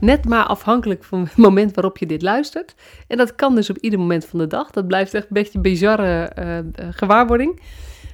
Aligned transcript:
Net 0.00 0.24
maar 0.24 0.44
afhankelijk 0.44 1.04
van 1.04 1.20
het 1.20 1.36
moment 1.36 1.74
waarop 1.74 1.98
je 1.98 2.06
dit 2.06 2.22
luistert. 2.22 2.74
En 3.06 3.16
dat 3.16 3.34
kan 3.34 3.54
dus 3.54 3.70
op 3.70 3.78
ieder 3.78 3.98
moment 3.98 4.24
van 4.24 4.38
de 4.38 4.46
dag. 4.46 4.70
Dat 4.70 4.86
blijft 4.86 5.14
echt 5.14 5.24
een 5.24 5.32
beetje 5.32 5.54
een 5.54 5.62
bizarre 5.62 6.32
uh, 6.38 6.88
gewaarwording. 6.90 7.60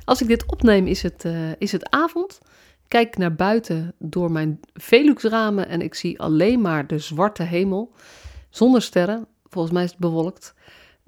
Als 0.05 0.21
ik 0.21 0.29
dit 0.29 0.47
opneem 0.47 0.87
is 0.87 1.03
het, 1.03 1.25
uh, 1.25 1.33
is 1.59 1.73
het 1.73 1.91
avond. 1.91 2.41
Kijk 2.89 3.17
naar 3.17 3.35
buiten 3.35 3.95
door 3.99 4.33
mijn 4.33 4.61
Velux-ramen 4.75 5.69
en 5.69 5.83
ik 5.83 5.95
zie 5.95 6.21
alleen 6.21 6.61
maar 6.61 6.87
de 6.87 6.99
zwarte 6.99 7.43
hemel. 7.43 7.93
Zonder 8.51 8.83
sterren. 8.83 9.27
Volgens 9.49 9.75
mij 9.75 9.85
is 9.85 9.91
het 9.91 9.99
bewolkt. 9.99 10.55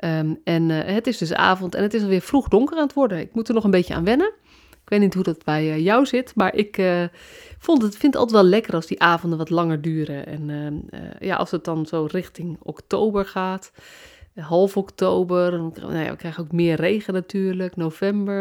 Um, 0.05 0.41
en 0.45 0.69
het 0.69 1.07
is 1.07 1.19
dus 1.19 1.33
avond 1.33 1.75
en 1.75 1.83
het 1.83 1.95
is 1.95 2.03
alweer 2.03 2.21
vroeg 2.21 2.49
donker 2.49 2.77
aan 2.77 2.83
het 2.83 2.93
worden. 2.93 3.19
Ik 3.19 3.35
moet 3.35 3.49
er 3.49 3.55
nog 3.55 3.65
een 3.65 3.71
beetje 3.71 3.95
aan 3.95 4.05
wennen. 4.05 4.33
Ik 4.89 4.95
weet 4.95 5.03
niet 5.03 5.15
hoe 5.15 5.23
dat 5.23 5.45
bij 5.45 5.65
uh, 5.65 5.79
jou 5.79 6.07
zit, 6.07 6.33
maar 6.35 6.55
ik 6.55 6.79
uh, 6.79 7.05
vond 7.59 7.83
het, 7.83 7.97
vind 7.97 8.13
het 8.13 8.23
altijd 8.23 8.43
wel 8.43 8.51
lekker 8.51 8.75
als 8.75 8.87
die 8.87 9.01
avonden 9.01 9.39
wat 9.39 9.51
langer 9.51 9.81
duren. 9.81 10.27
En 10.27 10.51
uh, 10.95 11.11
ja, 11.21 11.37
als 11.37 11.51
het 11.51 11.65
dan 11.65 11.87
zo 11.87 12.07
richting 12.11 12.59
oktober 12.63 13.25
gaat, 13.25 13.73
half 14.35 14.77
oktober, 14.77 15.51
dan, 15.51 15.75
nou 15.81 15.99
ja, 15.99 16.35
ook 16.39 16.53
meer 16.53 16.77
regen 16.77 17.15
natuurlijk, 17.15 17.77
november. 17.77 18.39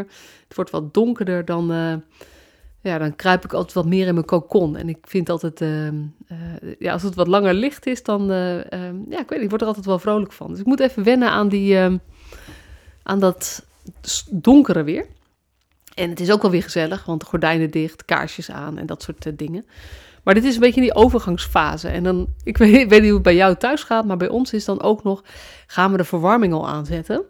Het 0.47 0.55
wordt 0.55 0.71
wat 0.71 0.93
donkerder, 0.93 1.45
dan, 1.45 1.67
ja, 2.81 2.97
dan 2.97 3.15
kruip 3.15 3.43
ik 3.43 3.53
altijd 3.53 3.73
wat 3.73 3.85
meer 3.85 4.07
in 4.07 4.13
mijn 4.13 4.25
kokon. 4.25 4.75
En 4.75 4.89
ik 4.89 4.97
vind 5.01 5.29
altijd, 5.29 5.59
ja, 6.79 6.93
als 6.93 7.03
het 7.03 7.15
wat 7.15 7.27
langer 7.27 7.53
licht 7.53 7.85
is, 7.85 8.03
dan, 8.03 8.27
ja, 9.09 9.19
ik 9.19 9.29
weet 9.29 9.29
niet, 9.29 9.41
ik 9.41 9.49
word 9.49 9.61
er 9.61 9.67
altijd 9.67 9.85
wel 9.85 9.99
vrolijk 9.99 10.31
van. 10.31 10.49
Dus 10.49 10.59
ik 10.59 10.65
moet 10.65 10.79
even 10.79 11.03
wennen 11.03 11.29
aan, 11.29 11.49
die, 11.49 11.77
aan 13.03 13.19
dat 13.19 13.65
donkere 14.31 14.83
weer. 14.83 15.05
En 15.97 16.09
het 16.09 16.19
is 16.19 16.31
ook 16.31 16.41
wel 16.41 16.51
weer 16.51 16.63
gezellig, 16.63 17.05
want 17.05 17.23
gordijnen 17.23 17.71
dicht, 17.71 18.05
kaarsjes 18.05 18.51
aan 18.51 18.77
en 18.77 18.85
dat 18.85 19.03
soort 19.03 19.25
uh, 19.25 19.33
dingen. 19.35 19.65
Maar 20.23 20.33
dit 20.33 20.43
is 20.43 20.55
een 20.55 20.61
beetje 20.61 20.81
die 20.81 20.95
overgangsfase. 20.95 21.87
En 21.87 22.03
dan, 22.03 22.27
ik 22.43 22.57
weet, 22.63 22.71
weet, 22.71 22.89
niet 22.89 23.01
hoe 23.01 23.13
het 23.13 23.21
bij 23.21 23.35
jou 23.35 23.55
thuis 23.55 23.83
gaat, 23.83 24.05
maar 24.05 24.17
bij 24.17 24.27
ons 24.27 24.53
is 24.53 24.65
dan 24.65 24.81
ook 24.81 25.03
nog, 25.03 25.23
gaan 25.67 25.91
we 25.91 25.97
de 25.97 26.03
verwarming 26.03 26.53
al 26.53 26.67
aanzetten. 26.67 27.23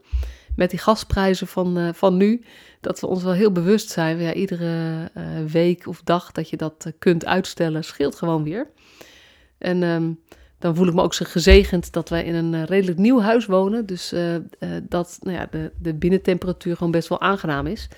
Met 0.55 0.69
die 0.69 0.79
gasprijzen 0.79 1.47
van, 1.47 1.77
uh, 1.77 1.89
van 1.93 2.17
nu, 2.17 2.43
dat 2.81 2.99
we 2.99 3.07
ons 3.07 3.23
wel 3.23 3.33
heel 3.33 3.51
bewust 3.51 3.89
zijn. 3.89 4.19
Ja, 4.19 4.33
iedere 4.33 5.09
uh, 5.17 5.23
week 5.51 5.87
of 5.87 6.01
dag 6.03 6.31
dat 6.31 6.49
je 6.49 6.57
dat 6.57 6.91
kunt 6.99 7.25
uitstellen, 7.25 7.83
scheelt 7.83 8.15
gewoon 8.15 8.43
weer. 8.43 8.67
En 9.57 9.83
um, 9.83 10.19
dan 10.59 10.75
voel 10.75 10.87
ik 10.87 10.93
me 10.93 11.01
ook 11.01 11.13
zo 11.13 11.25
gezegend 11.27 11.93
dat 11.93 12.09
wij 12.09 12.23
in 12.23 12.35
een 12.35 12.65
redelijk 12.65 12.97
nieuw 12.97 13.21
huis 13.21 13.45
wonen. 13.45 13.85
Dus 13.85 14.13
dat 14.81 15.17
nou 15.21 15.37
ja, 15.37 15.47
de, 15.51 15.71
de 15.79 15.93
binnentemperatuur 15.93 16.75
gewoon 16.75 16.91
best 16.91 17.07
wel 17.07 17.21
aangenaam 17.21 17.67
is. 17.67 17.89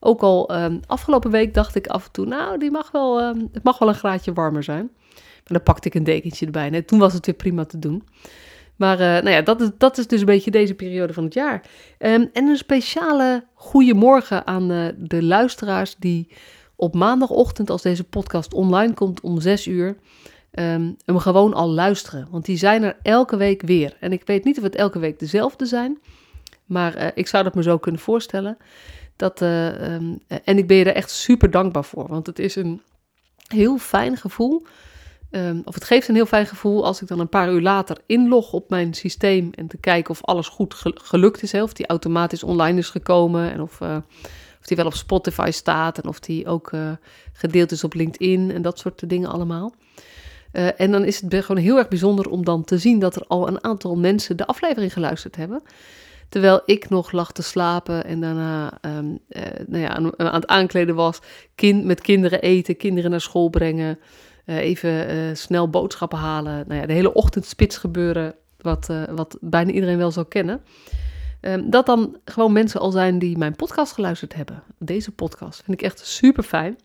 Ook 0.00 0.20
al 0.20 0.54
um, 0.54 0.80
afgelopen 0.86 1.30
week 1.30 1.54
dacht 1.54 1.74
ik 1.74 1.86
af 1.86 2.04
en 2.04 2.12
toe, 2.12 2.26
nou, 2.26 2.58
die 2.58 2.70
mag 2.70 2.90
wel, 2.90 3.22
um, 3.22 3.48
het 3.52 3.62
mag 3.62 3.78
wel 3.78 3.88
een 3.88 3.94
graadje 3.94 4.32
warmer 4.32 4.62
zijn. 4.62 4.90
Maar 5.14 5.58
dan 5.58 5.62
pakte 5.62 5.88
ik 5.88 5.94
een 5.94 6.04
dekentje 6.04 6.46
erbij. 6.46 6.70
En 6.70 6.84
toen 6.84 6.98
was 6.98 7.12
het 7.12 7.26
weer 7.26 7.34
prima 7.34 7.64
te 7.64 7.78
doen. 7.78 8.02
Maar 8.76 9.00
uh, 9.00 9.06
nou 9.06 9.30
ja, 9.30 9.42
dat 9.42 9.60
is, 9.60 9.70
dat 9.78 9.98
is 9.98 10.06
dus 10.06 10.20
een 10.20 10.26
beetje 10.26 10.50
deze 10.50 10.74
periode 10.74 11.12
van 11.12 11.24
het 11.24 11.34
jaar. 11.34 11.62
Um, 11.98 12.30
en 12.32 12.46
een 12.46 12.56
speciale 12.56 13.44
goeiemorgen 13.54 14.46
aan 14.46 14.70
uh, 14.70 14.86
de 14.96 15.22
luisteraars 15.22 15.96
die 15.98 16.28
op 16.76 16.94
maandagochtend, 16.94 17.70
als 17.70 17.82
deze 17.82 18.04
podcast 18.04 18.54
online 18.54 18.94
komt 18.94 19.20
om 19.20 19.40
6 19.40 19.66
uur, 19.66 19.96
hem 20.50 20.96
gewoon 21.06 21.54
al 21.54 21.68
luisteren. 21.68 22.28
Want 22.30 22.44
die 22.44 22.56
zijn 22.56 22.82
er 22.82 22.96
elke 23.02 23.36
week 23.36 23.62
weer. 23.62 23.96
En 24.00 24.12
ik 24.12 24.22
weet 24.24 24.44
niet 24.44 24.56
of 24.56 24.62
het 24.62 24.74
elke 24.74 24.98
week 24.98 25.18
dezelfde 25.18 25.66
zijn. 25.66 25.98
Maar 26.66 26.96
uh, 26.96 27.06
ik 27.14 27.26
zou 27.26 27.44
dat 27.44 27.54
me 27.54 27.62
zo 27.62 27.78
kunnen 27.78 28.00
voorstellen. 28.00 28.56
Dat, 29.16 29.40
uh, 29.40 29.94
um, 29.94 30.18
en 30.44 30.58
ik 30.58 30.66
ben 30.66 30.76
je 30.76 30.84
er 30.84 30.94
echt 30.94 31.10
super 31.10 31.50
dankbaar 31.50 31.84
voor. 31.84 32.06
Want 32.08 32.26
het 32.26 32.38
is 32.38 32.56
een 32.56 32.82
heel 33.46 33.78
fijn 33.78 34.16
gevoel. 34.16 34.66
Um, 35.30 35.62
of 35.64 35.74
het 35.74 35.84
geeft 35.84 36.08
een 36.08 36.14
heel 36.14 36.26
fijn 36.26 36.46
gevoel 36.46 36.84
als 36.84 37.02
ik 37.02 37.08
dan 37.08 37.20
een 37.20 37.28
paar 37.28 37.52
uur 37.52 37.60
later 37.60 37.98
inlog 38.06 38.52
op 38.52 38.70
mijn 38.70 38.94
systeem. 38.94 39.50
En 39.54 39.66
te 39.66 39.76
kijken 39.76 40.10
of 40.10 40.24
alles 40.24 40.48
goed 40.48 40.74
gelukt 40.94 41.42
is. 41.42 41.54
Of 41.54 41.72
die 41.72 41.86
automatisch 41.86 42.42
online 42.42 42.78
is 42.78 42.90
gekomen. 42.90 43.52
En 43.52 43.60
of, 43.60 43.80
uh, 43.80 43.96
of 44.60 44.66
die 44.66 44.76
wel 44.76 44.86
op 44.86 44.94
Spotify 44.94 45.50
staat. 45.52 45.98
En 45.98 46.08
of 46.08 46.20
die 46.20 46.46
ook 46.46 46.72
gedeeld 47.32 47.72
is 47.72 47.84
op 47.84 47.94
LinkedIn. 47.94 48.50
En 48.50 48.62
dat 48.62 48.78
soort 48.78 49.08
dingen 49.08 49.30
allemaal. 49.30 49.74
En 50.52 50.90
dan 50.90 51.04
is 51.04 51.20
het 51.20 51.44
gewoon 51.44 51.62
heel 51.62 51.78
erg 51.78 51.88
bijzonder 51.88 52.28
om 52.28 52.44
dan 52.44 52.64
te 52.64 52.78
zien 52.78 52.98
dat 52.98 53.16
er 53.16 53.24
al 53.26 53.48
een 53.48 53.64
aantal 53.64 53.96
mensen 53.96 54.36
de 54.36 54.46
aflevering 54.46 54.92
geluisterd 54.92 55.36
hebben. 55.36 55.62
Terwijl 56.28 56.60
ik 56.64 56.88
nog 56.88 57.12
lag 57.12 57.32
te 57.32 57.42
slapen 57.42 58.04
en 58.04 58.20
daarna 58.20 58.78
um, 58.82 59.18
uh, 59.28 59.42
nou 59.66 59.82
ja, 59.82 59.88
aan, 59.88 60.18
aan, 60.18 60.34
het 60.34 60.46
aankleden 60.46 60.94
was. 60.94 61.18
Kind, 61.54 61.84
met 61.84 62.00
kinderen 62.00 62.42
eten, 62.42 62.76
kinderen 62.76 63.10
naar 63.10 63.20
school 63.20 63.48
brengen. 63.48 63.98
Uh, 64.46 64.56
even 64.56 65.14
uh, 65.14 65.34
snel 65.34 65.70
boodschappen 65.70 66.18
halen. 66.18 66.64
Nou 66.68 66.80
ja, 66.80 66.86
de 66.86 66.92
hele 66.92 67.12
ochtendspits 67.12 67.76
gebeuren. 67.76 68.34
Wat, 68.60 68.90
wat 69.10 69.38
bijna 69.40 69.70
iedereen 69.70 69.98
wel 69.98 70.10
zou 70.10 70.26
kennen. 70.26 70.62
Um, 71.40 71.70
dat 71.70 71.86
dan 71.86 72.16
gewoon 72.24 72.52
mensen 72.52 72.80
al 72.80 72.90
zijn 72.90 73.18
die 73.18 73.38
mijn 73.38 73.56
podcast 73.56 73.92
geluisterd 73.92 74.34
hebben. 74.34 74.62
Deze 74.78 75.12
podcast 75.12 75.62
vind 75.64 75.80
ik 75.80 75.86
echt 75.86 76.06
super 76.06 76.42
fijn. 76.42 76.76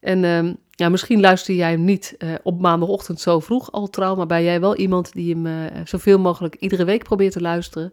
En 0.00 0.24
um, 0.24 0.56
ja, 0.70 0.88
misschien 0.88 1.20
luister 1.20 1.54
jij 1.54 1.70
hem 1.70 1.84
niet 1.84 2.16
op 2.42 2.60
maandagochtend 2.60 3.20
zo 3.20 3.40
vroeg 3.40 3.72
al 3.72 3.90
trouw. 3.90 4.14
Maar 4.14 4.26
ben 4.26 4.42
jij 4.42 4.60
wel 4.60 4.76
iemand 4.76 5.12
die 5.12 5.36
hem 5.36 5.70
zoveel 5.84 6.18
mogelijk 6.18 6.54
iedere 6.54 6.84
week 6.84 7.04
probeert 7.04 7.32
te 7.32 7.40
luisteren. 7.40 7.92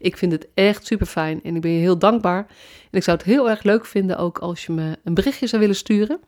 Ik 0.00 0.16
vind 0.16 0.32
het 0.32 0.48
echt 0.54 0.86
super 0.86 1.06
fijn 1.06 1.42
en 1.42 1.54
ik 1.54 1.60
ben 1.60 1.70
je 1.70 1.78
heel 1.78 1.98
dankbaar. 1.98 2.46
En 2.90 2.98
ik 2.98 3.02
zou 3.02 3.16
het 3.16 3.26
heel 3.26 3.50
erg 3.50 3.62
leuk 3.62 3.86
vinden 3.86 4.18
ook 4.18 4.38
als 4.38 4.66
je 4.66 4.72
me 4.72 4.98
een 5.04 5.14
berichtje 5.14 5.46
zou 5.46 5.60
willen 5.60 5.76
sturen, 5.76 6.20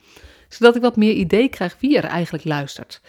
zodat 0.48 0.76
ik 0.76 0.82
wat 0.82 0.96
meer 0.96 1.12
idee 1.12 1.48
krijg 1.48 1.76
wie 1.80 1.96
er 1.96 2.04
eigenlijk 2.04 2.44
luistert. 2.44 3.00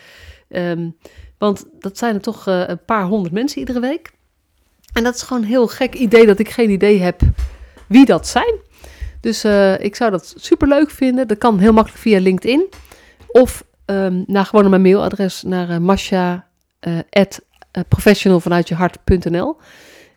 Um, 0.49 0.95
want 1.37 1.65
dat 1.79 1.97
zijn 1.97 2.15
er 2.15 2.21
toch 2.21 2.47
uh, 2.47 2.63
een 2.67 2.85
paar 2.85 3.03
honderd 3.03 3.33
mensen 3.33 3.59
iedere 3.59 3.79
week. 3.79 4.11
En 4.93 5.03
dat 5.03 5.15
is 5.15 5.21
gewoon 5.21 5.41
een 5.41 5.47
heel 5.47 5.67
gek 5.67 5.93
idee 5.93 6.25
dat 6.25 6.39
ik 6.39 6.49
geen 6.49 6.69
idee 6.69 6.99
heb 6.99 7.21
wie 7.87 8.05
dat 8.05 8.27
zijn. 8.27 8.55
Dus 9.19 9.45
uh, 9.45 9.79
ik 9.79 9.95
zou 9.95 10.11
dat 10.11 10.33
super 10.37 10.67
leuk 10.67 10.89
vinden. 10.89 11.27
Dat 11.27 11.37
kan 11.37 11.59
heel 11.59 11.73
makkelijk 11.73 12.01
via 12.01 12.19
LinkedIn. 12.19 12.69
Of 13.27 13.63
um, 13.85 14.23
naar 14.27 14.45
gewoon 14.45 14.69
mijn 14.69 14.81
mailadres 14.81 15.41
naar 15.41 15.69
uh, 15.69 15.77
masha 15.77 16.47
professionalvanuitjehart.nl. 17.87 19.57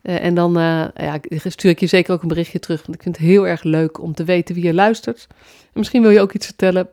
Uh, 0.07 0.25
en 0.25 0.35
dan 0.35 0.59
uh, 0.59 0.85
ja, 0.95 1.19
stuur 1.45 1.71
ik 1.71 1.81
je 1.81 1.87
zeker 1.87 2.15
ook 2.15 2.23
een 2.23 2.29
berichtje 2.29 2.59
terug. 2.59 2.83
Want 2.83 2.95
ik 2.95 3.03
vind 3.03 3.17
het 3.17 3.27
heel 3.27 3.47
erg 3.47 3.63
leuk 3.63 4.01
om 4.01 4.15
te 4.15 4.25
weten 4.25 4.55
wie 4.55 4.65
je 4.65 4.75
luistert. 4.75 5.27
En 5.31 5.79
misschien 5.79 6.03
wil 6.03 6.11
je 6.11 6.21
ook 6.21 6.33
iets 6.33 6.47
vertellen 6.47 6.89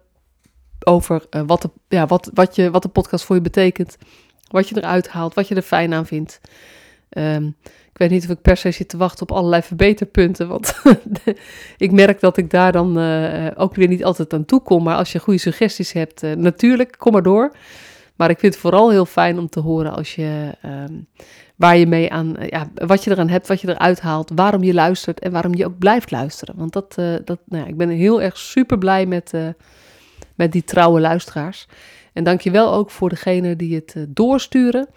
over 0.84 1.25
uh, 1.31 1.41
wat, 1.46 1.62
de, 1.62 1.69
ja, 1.88 2.06
wat, 2.06 2.29
wat, 2.34 2.56
je, 2.56 2.72
wat 2.72 2.81
de 2.81 2.90
podcast 2.90 3.25
voor 3.25 3.35
je 3.35 3.41
betekent. 3.41 3.97
Wat 4.50 4.69
je 4.69 4.78
eruit 4.78 5.07
haalt, 5.07 5.34
wat 5.34 5.47
je 5.47 5.56
er 5.56 5.62
fijn 5.62 5.94
aan 5.94 6.06
vindt. 6.06 6.41
Um, 7.09 7.56
ik 7.63 8.00
weet 8.00 8.09
niet 8.09 8.23
of 8.23 8.29
ik 8.29 8.41
per 8.41 8.57
se 8.57 8.72
zit 8.72 8.90
te 8.90 8.97
wachten 8.97 9.22
op 9.22 9.31
allerlei 9.31 9.62
verbeterpunten. 9.62 10.47
Want 10.47 10.81
ik 11.78 11.91
merk 11.91 12.19
dat 12.19 12.38
ik 12.38 12.50
daar 12.50 12.72
dan 12.72 12.97
ook 13.56 13.75
weer 13.75 13.88
niet 13.88 14.03
altijd 14.03 14.34
aan 14.34 14.46
toe 14.46 14.62
kom. 14.62 14.84
Maar 14.84 14.96
als 14.96 15.12
je 15.12 15.19
goede 15.19 15.40
suggesties 15.40 15.91
hebt, 15.91 16.22
natuurlijk, 16.22 16.96
kom 16.97 17.12
maar 17.12 17.23
door. 17.23 17.56
Maar 18.16 18.29
ik 18.29 18.40
vind 18.40 18.53
het 18.53 18.62
vooral 18.62 18.91
heel 18.91 19.06
fijn 19.06 19.40
om 19.40 19.50
te 19.50 19.59
horen 19.59 19.94
als 19.94 20.16
je, 20.16 20.56
um, 20.66 21.07
waar 21.56 21.78
je 21.78 21.88
mee 21.88 22.12
aan, 22.12 22.36
ja, 22.50 22.69
wat 22.73 23.03
je 23.03 23.11
eraan 23.11 23.29
hebt, 23.29 23.47
wat 23.47 23.61
je 23.61 23.70
eruit 23.70 24.02
haalt, 24.02 24.32
waarom 24.35 24.64
je 24.64 24.73
luistert 24.73 25.20
en 25.20 25.32
waarom 25.32 25.55
je 25.55 25.66
ook 25.66 25.78
blijft 25.78 26.11
luisteren. 26.11 26.55
Want 26.58 26.73
dat, 26.73 26.96
uh, 27.00 27.16
dat 27.26 27.40
nou 27.46 27.64
ja, 27.64 27.70
ik 27.70 27.78
ben 27.78 27.90
heel 27.90 28.22
erg 28.22 28.38
super 28.38 28.78
blij 28.78 29.05
met, 29.05 29.32
uh, 29.35 29.47
met 30.35 30.52
die 30.52 30.64
trouwe 30.64 31.00
luisteraars. 31.00 31.67
En 32.14 32.23
dankjewel 32.23 32.73
ook 32.73 32.91
voor 32.91 33.09
degene 33.09 33.55
die 33.55 33.76
het 33.76 34.05
doorsturen. 34.09 34.88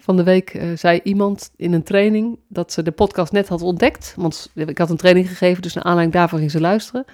Van 0.00 0.16
de 0.16 0.22
week 0.22 0.60
zei 0.74 1.00
iemand 1.02 1.50
in 1.56 1.72
een 1.72 1.82
training 1.82 2.38
dat 2.48 2.72
ze 2.72 2.82
de 2.82 2.90
podcast 2.90 3.32
net 3.32 3.48
had 3.48 3.62
ontdekt. 3.62 4.14
Want 4.16 4.50
ik 4.54 4.78
had 4.78 4.90
een 4.90 4.96
training 4.96 5.28
gegeven, 5.28 5.62
dus 5.62 5.74
naar 5.74 5.84
aanleiding 5.84 6.16
daarvan 6.16 6.38
ging 6.38 6.50
ze 6.50 6.60
luisteren. 6.60 7.04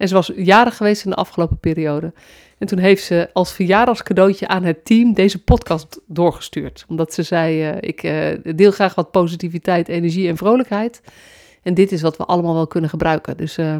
En 0.00 0.08
ze 0.08 0.14
was 0.14 0.32
jarig 0.36 0.76
geweest 0.76 1.04
in 1.04 1.10
de 1.10 1.16
afgelopen 1.16 1.58
periode. 1.58 2.12
En 2.58 2.66
toen 2.66 2.78
heeft 2.78 3.04
ze 3.04 3.30
als 3.32 3.52
verjaardagscadeautje 3.52 4.48
aan 4.48 4.64
het 4.64 4.84
team 4.84 5.12
deze 5.12 5.42
podcast 5.42 6.00
doorgestuurd. 6.06 6.84
Omdat 6.88 7.14
ze 7.14 7.22
zei, 7.22 7.70
uh, 7.70 7.76
ik 7.80 8.02
uh, 8.02 8.54
deel 8.56 8.70
graag 8.70 8.94
wat 8.94 9.10
positiviteit, 9.10 9.88
energie 9.88 10.28
en 10.28 10.36
vrolijkheid. 10.36 11.02
En 11.62 11.74
dit 11.74 11.92
is 11.92 12.02
wat 12.02 12.16
we 12.16 12.24
allemaal 12.24 12.54
wel 12.54 12.66
kunnen 12.66 12.90
gebruiken. 12.90 13.36
Dus 13.36 13.58
uh, 13.58 13.76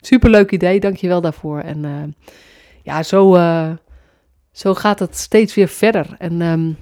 superleuk 0.00 0.50
idee, 0.50 0.80
dankjewel 0.80 1.20
daarvoor. 1.20 1.60
En 1.60 2.14
ja, 2.82 3.02
zo, 3.02 3.32
zo 4.52 4.74
gaat 4.74 4.98
het 4.98 5.16
steeds 5.16 5.54
weer 5.54 5.68
verder. 5.68 6.16
En 6.18 6.40
um, 6.40 6.76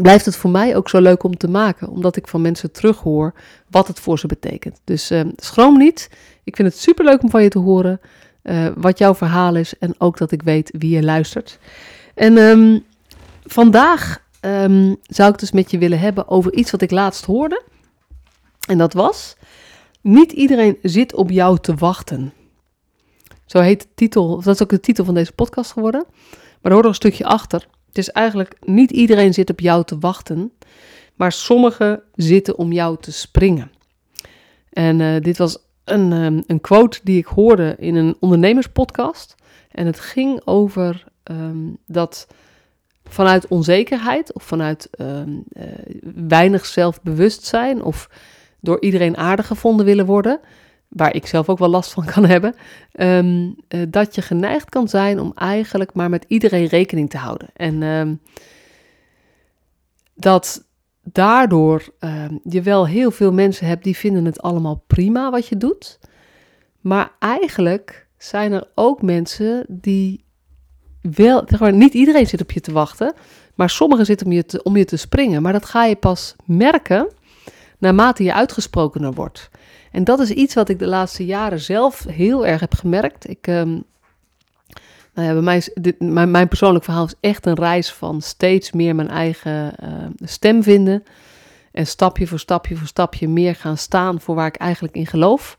blijft 0.00 0.24
het 0.24 0.36
voor 0.36 0.50
mij 0.50 0.76
ook 0.76 0.88
zo 0.88 1.00
leuk 1.00 1.22
om 1.22 1.36
te 1.36 1.48
maken, 1.48 1.88
omdat 1.88 2.16
ik 2.16 2.28
van 2.28 2.40
mensen 2.40 2.72
terughoor 2.72 3.34
wat 3.70 3.88
het 3.88 4.00
voor 4.00 4.18
ze 4.18 4.26
betekent. 4.26 4.80
Dus 4.84 5.10
uh, 5.10 5.20
schroom 5.36 5.78
niet. 5.78 6.10
Ik 6.44 6.56
vind 6.56 6.68
het 6.68 6.78
super 6.78 7.04
leuk 7.04 7.22
om 7.22 7.30
van 7.30 7.42
je 7.42 7.48
te 7.48 7.58
horen 7.58 8.00
uh, 8.42 8.66
wat 8.76 8.98
jouw 8.98 9.14
verhaal 9.14 9.54
is 9.54 9.78
en 9.78 9.94
ook 9.98 10.18
dat 10.18 10.32
ik 10.32 10.42
weet 10.42 10.74
wie 10.78 10.94
je 10.94 11.02
luistert. 11.02 11.58
En 12.14 12.36
um, 12.36 12.84
vandaag 13.44 14.22
um, 14.40 14.96
zou 15.02 15.32
ik 15.32 15.38
dus 15.38 15.52
met 15.52 15.70
je 15.70 15.78
willen 15.78 15.98
hebben 15.98 16.28
over 16.28 16.52
iets 16.52 16.70
wat 16.70 16.82
ik 16.82 16.90
laatst 16.90 17.24
hoorde. 17.24 17.62
En 18.68 18.78
dat 18.78 18.92
was: 18.92 19.36
Niet 20.00 20.32
iedereen 20.32 20.78
zit 20.82 21.14
op 21.14 21.30
jou 21.30 21.58
te 21.58 21.74
wachten. 21.74 22.32
Zo 23.46 23.60
heet 23.60 23.82
de 23.82 23.88
titel, 23.94 24.40
dat 24.40 24.54
is 24.54 24.62
ook 24.62 24.68
de 24.68 24.80
titel 24.80 25.04
van 25.04 25.14
deze 25.14 25.32
podcast 25.32 25.72
geworden. 25.72 26.04
Maar 26.30 26.72
er 26.72 26.72
hoort 26.72 26.82
er 26.82 26.88
een 26.88 26.94
stukje 26.94 27.24
achter. 27.24 27.66
Het 27.92 28.00
is 28.00 28.10
eigenlijk 28.10 28.56
niet 28.64 28.90
iedereen 28.90 29.34
zit 29.34 29.50
op 29.50 29.60
jou 29.60 29.84
te 29.84 29.98
wachten, 29.98 30.52
maar 31.14 31.32
sommigen 31.32 32.02
zitten 32.14 32.58
om 32.58 32.72
jou 32.72 32.96
te 33.00 33.12
springen. 33.12 33.70
En 34.72 35.00
uh, 35.00 35.20
dit 35.20 35.38
was 35.38 35.58
een, 35.84 36.12
um, 36.12 36.42
een 36.46 36.60
quote 36.60 37.00
die 37.02 37.18
ik 37.18 37.26
hoorde 37.26 37.76
in 37.78 37.94
een 37.94 38.16
ondernemerspodcast. 38.20 39.34
En 39.70 39.86
het 39.86 40.00
ging 40.00 40.40
over 40.44 41.04
um, 41.30 41.76
dat 41.86 42.26
vanuit 43.04 43.48
onzekerheid 43.48 44.32
of 44.32 44.42
vanuit 44.42 44.88
um, 44.98 45.44
uh, 45.52 45.64
weinig 46.28 46.66
zelfbewustzijn 46.66 47.82
of 47.82 48.08
door 48.60 48.80
iedereen 48.80 49.16
aardig 49.16 49.46
gevonden 49.46 49.86
willen 49.86 50.06
worden, 50.06 50.40
waar 50.92 51.14
ik 51.14 51.26
zelf 51.26 51.48
ook 51.48 51.58
wel 51.58 51.68
last 51.68 51.92
van 51.92 52.04
kan 52.04 52.24
hebben, 52.34 52.54
um, 52.92 53.56
uh, 53.68 53.82
dat 53.88 54.14
je 54.14 54.22
geneigd 54.22 54.68
kan 54.68 54.88
zijn 54.88 55.20
om 55.20 55.32
eigenlijk 55.34 55.94
maar 55.94 56.10
met 56.10 56.24
iedereen 56.28 56.66
rekening 56.66 57.10
te 57.10 57.16
houden. 57.16 57.48
En 57.54 57.82
um, 57.82 58.20
dat 60.14 60.68
daardoor 61.02 61.84
um, 62.00 62.40
je 62.44 62.62
wel 62.62 62.86
heel 62.86 63.10
veel 63.10 63.32
mensen 63.32 63.66
hebt 63.66 63.84
die 63.84 63.96
vinden 63.96 64.24
het 64.24 64.40
allemaal 64.40 64.84
prima 64.86 65.30
wat 65.30 65.46
je 65.46 65.56
doet, 65.56 65.98
maar 66.80 67.12
eigenlijk 67.18 68.06
zijn 68.18 68.52
er 68.52 68.68
ook 68.74 69.02
mensen 69.02 69.64
die 69.68 70.24
wel, 71.00 71.42
zeg 71.46 71.60
maar, 71.60 71.72
niet 71.72 71.94
iedereen 71.94 72.26
zit 72.26 72.40
op 72.40 72.52
je 72.52 72.60
te 72.60 72.72
wachten, 72.72 73.14
maar 73.54 73.70
sommigen 73.70 74.06
zitten 74.06 74.26
om 74.26 74.32
je 74.32 74.44
te, 74.44 74.62
om 74.62 74.76
je 74.76 74.84
te 74.84 74.96
springen. 74.96 75.42
Maar 75.42 75.52
dat 75.52 75.64
ga 75.64 75.84
je 75.84 75.96
pas 75.96 76.36
merken 76.44 77.12
naarmate 77.78 78.22
je 78.22 78.34
uitgesprokener 78.34 79.12
wordt. 79.12 79.50
En 79.92 80.04
dat 80.04 80.20
is 80.20 80.30
iets 80.30 80.54
wat 80.54 80.68
ik 80.68 80.78
de 80.78 80.86
laatste 80.86 81.24
jaren 81.24 81.60
zelf 81.60 82.04
heel 82.04 82.46
erg 82.46 82.60
heb 82.60 82.74
gemerkt. 82.74 83.28
Ik, 83.28 83.46
um, 83.46 83.84
nou 85.14 85.26
ja, 85.28 85.32
bij 85.32 85.42
mij 85.42 85.56
is 85.56 85.70
dit, 85.74 86.00
mijn, 86.00 86.30
mijn, 86.30 86.48
persoonlijk 86.48 86.84
verhaal 86.84 87.04
is 87.04 87.14
echt 87.20 87.46
een 87.46 87.54
reis 87.54 87.92
van 87.92 88.20
steeds 88.20 88.72
meer 88.72 88.94
mijn 88.94 89.08
eigen 89.08 89.74
uh, 89.82 89.88
stem 90.28 90.62
vinden. 90.62 91.02
En 91.72 91.86
stapje 91.86 92.26
voor 92.26 92.38
stapje 92.38 92.76
voor 92.76 92.86
stapje 92.86 93.28
meer 93.28 93.54
gaan 93.54 93.76
staan 93.76 94.20
voor 94.20 94.34
waar 94.34 94.46
ik 94.46 94.56
eigenlijk 94.56 94.94
in 94.94 95.06
geloof. 95.06 95.56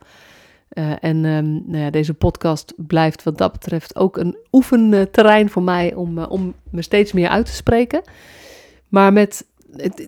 Uh, 0.74 0.92
en 1.00 1.26
um, 1.26 1.64
nou 1.66 1.84
ja, 1.84 1.90
deze 1.90 2.14
podcast 2.14 2.74
blijft 2.78 3.24
wat 3.24 3.38
dat 3.38 3.52
betreft 3.52 3.96
ook 3.96 4.18
een 4.18 4.38
oefenterrein 4.52 5.50
voor 5.50 5.64
mij 5.64 5.94
om, 5.94 6.18
uh, 6.18 6.26
om 6.30 6.54
me 6.70 6.82
steeds 6.82 7.12
meer 7.12 7.30
uit 7.30 7.46
te 7.46 7.54
spreken. 7.54 8.02
Maar 8.88 9.14
met, 9.14 9.46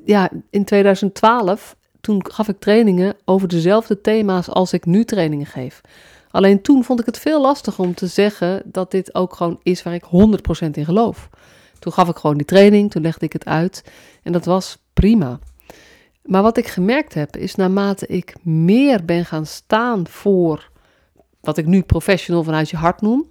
ja, 0.06 0.30
in 0.50 0.64
2012 0.64 1.76
toen 2.06 2.26
gaf 2.32 2.48
ik 2.48 2.60
trainingen 2.60 3.16
over 3.24 3.48
dezelfde 3.48 4.02
thema's 4.02 4.50
als 4.50 4.74
ik 4.74 4.86
nu 4.86 5.06
trainingen 5.06 5.46
geef. 5.46 5.82
Alleen 6.32 6.62
toen 6.62 6.84
vond 6.84 7.00
ik 7.00 7.06
het 7.06 7.20
veel 7.20 7.42
lastiger 7.42 7.84
om 7.84 7.94
te 7.94 8.08
zeggen 8.08 8.62
dat 8.66 8.92
dit 8.92 9.16
ook 9.16 9.36
gewoon 9.36 9.60
is 9.64 9.84
waar 9.84 9.94
ik 9.94 10.04
100% 10.04 10.70
in 10.72 10.86
geloof. 10.86 11.30
Toen 11.80 11.94
gaf 11.94 12.10
ik 12.10 12.16
gewoon 12.16 12.38
die 12.38 12.46
training, 12.46 12.92
toen 12.92 13.02
legde 13.02 13.26
ik 13.26 13.34
het 13.34 13.46
uit 13.46 13.84
en 14.24 14.32
dat 14.32 14.46
was 14.46 14.78
prima. 14.94 15.40
Maar 16.24 16.42
wat 16.42 16.58
ik 16.58 16.68
gemerkt 16.68 17.14
heb 17.14 17.38
is 17.38 17.56
naarmate 17.56 18.08
ik 18.08 18.36
meer 18.42 19.06
ben 19.06 19.26
gaan 19.26 19.46
staan 19.46 20.08
voor 20.08 20.70
wat 21.42 21.58
ik 21.58 21.66
nu 21.66 21.82
professional 21.82 22.44
vanuit 22.44 22.70
je 22.70 22.78
hart 22.78 23.02
noem, 23.02 23.30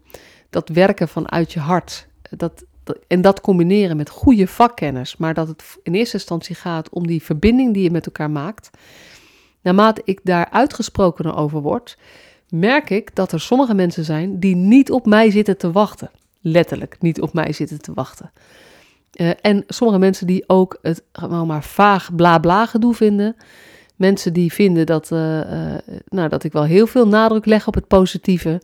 dat 0.50 0.68
werken 0.68 1.08
vanuit 1.08 1.52
je 1.52 1.60
hart, 1.60 2.06
dat, 2.30 2.64
en 3.06 3.20
dat 3.20 3.40
combineren 3.40 3.96
met 3.96 4.10
goede 4.10 4.46
vakkennis, 4.46 5.16
maar 5.16 5.34
dat 5.34 5.48
het 5.48 5.64
in 5.82 5.94
eerste 5.94 6.16
instantie 6.16 6.54
gaat 6.54 6.88
om 6.88 7.06
die 7.06 7.22
verbinding 7.22 7.74
die 7.74 7.82
je 7.82 7.90
met 7.90 8.06
elkaar 8.06 8.30
maakt. 8.30 8.70
Naarmate 9.62 10.02
ik 10.04 10.20
daar 10.22 10.48
uitgesprokener 10.50 11.36
over 11.36 11.60
word, 11.60 11.98
merk 12.48 12.90
ik 12.90 13.14
dat 13.14 13.32
er 13.32 13.40
sommige 13.40 13.74
mensen 13.74 14.04
zijn 14.04 14.40
die 14.40 14.56
niet 14.56 14.90
op 14.90 15.06
mij 15.06 15.30
zitten 15.30 15.56
te 15.56 15.72
wachten. 15.72 16.10
Letterlijk 16.40 16.96
niet 17.00 17.20
op 17.20 17.32
mij 17.32 17.52
zitten 17.52 17.80
te 17.80 17.94
wachten. 17.94 18.30
Uh, 19.20 19.30
en 19.40 19.64
sommige 19.68 19.98
mensen 19.98 20.26
die 20.26 20.44
ook 20.46 20.78
het 20.82 21.02
gewoon 21.12 21.46
maar 21.46 21.64
vaag 21.64 22.14
bla 22.14 22.38
bla 22.38 22.66
gedoe 22.66 22.94
vinden. 22.94 23.36
Mensen 23.96 24.32
die 24.32 24.52
vinden 24.52 24.86
dat, 24.86 25.10
uh, 25.10 25.18
uh, 25.18 25.74
nou, 26.08 26.28
dat 26.28 26.44
ik 26.44 26.52
wel 26.52 26.64
heel 26.64 26.86
veel 26.86 27.08
nadruk 27.08 27.46
leg 27.46 27.66
op 27.66 27.74
het 27.74 27.86
positieve. 27.86 28.60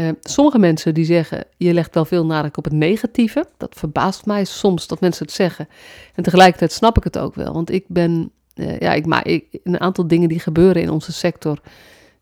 Uh, 0.00 0.08
sommige 0.20 0.58
mensen 0.58 0.94
die 0.94 1.04
zeggen, 1.04 1.44
je 1.56 1.74
legt 1.74 1.94
wel 1.94 2.04
veel 2.04 2.26
nadruk 2.26 2.56
op 2.56 2.64
het 2.64 2.72
negatieve. 2.72 3.46
Dat 3.56 3.74
verbaast 3.74 4.26
mij 4.26 4.44
soms 4.44 4.86
dat 4.86 5.00
mensen 5.00 5.26
het 5.26 5.34
zeggen. 5.34 5.68
En 6.14 6.22
tegelijkertijd 6.22 6.72
snap 6.72 6.96
ik 6.96 7.04
het 7.04 7.18
ook 7.18 7.34
wel. 7.34 7.52
Want 7.52 7.70
ik 7.70 7.84
ben, 7.88 8.32
uh, 8.54 8.78
ja, 8.78 8.92
ik 8.92 9.06
maak 9.06 9.24
ik, 9.24 9.58
een 9.64 9.80
aantal 9.80 10.06
dingen 10.06 10.28
die 10.28 10.40
gebeuren 10.40 10.82
in 10.82 10.90
onze 10.90 11.12
sector. 11.12 11.60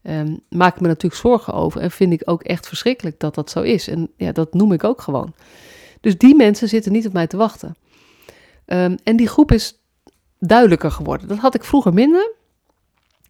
Um, 0.03 0.41
maak 0.49 0.75
ik 0.75 0.81
me 0.81 0.87
natuurlijk 0.87 1.21
zorgen 1.21 1.53
over. 1.53 1.81
En 1.81 1.91
vind 1.91 2.13
ik 2.13 2.23
ook 2.25 2.43
echt 2.43 2.69
verschrikkelijk 2.69 3.21
dat 3.21 3.35
dat 3.35 3.51
zo 3.51 3.63
is. 3.63 3.89
En 3.89 4.11
ja, 4.17 4.33
dat 4.33 4.55
noem 4.55 4.73
ik 4.73 4.85
ook 4.85 5.01
gewoon. 5.01 5.35
Dus 6.01 6.19
die 6.19 6.35
mensen 6.35 6.69
zitten 6.69 6.93
niet 6.93 7.07
op 7.07 7.13
mij 7.13 7.27
te 7.27 7.37
wachten. 7.37 7.77
Um, 8.67 8.97
en 9.05 9.17
die 9.17 9.29
groep 9.29 9.53
is 9.53 9.81
duidelijker 10.39 10.91
geworden. 10.91 11.29
Dat 11.29 11.39
had 11.39 11.55
ik 11.55 11.65
vroeger 11.65 11.95
minder. 11.95 12.33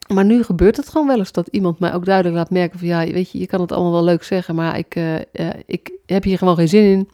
Maar 0.09 0.25
nu 0.25 0.43
gebeurt 0.43 0.77
het 0.77 0.89
gewoon 0.89 1.07
wel 1.07 1.19
eens 1.19 1.33
dat 1.33 1.49
iemand 1.49 1.79
mij 1.79 1.95
ook 1.95 2.05
duidelijk 2.05 2.37
laat 2.37 2.51
merken 2.51 2.79
van 2.79 2.89
ja, 2.89 3.07
weet 3.07 3.31
je, 3.31 3.39
je 3.39 3.47
kan 3.47 3.61
het 3.61 3.73
allemaal 3.73 3.93
wel 3.93 4.05
leuk 4.05 4.23
zeggen, 4.23 4.55
maar 4.55 4.79
ik, 4.79 4.97
uh, 4.97 5.15
uh, 5.15 5.21
ik 5.67 5.93
heb 6.07 6.25
hier 6.25 6.39
gewoon 6.39 6.57
geen 6.57 6.69
zin 6.69 6.85
in. 6.85 7.09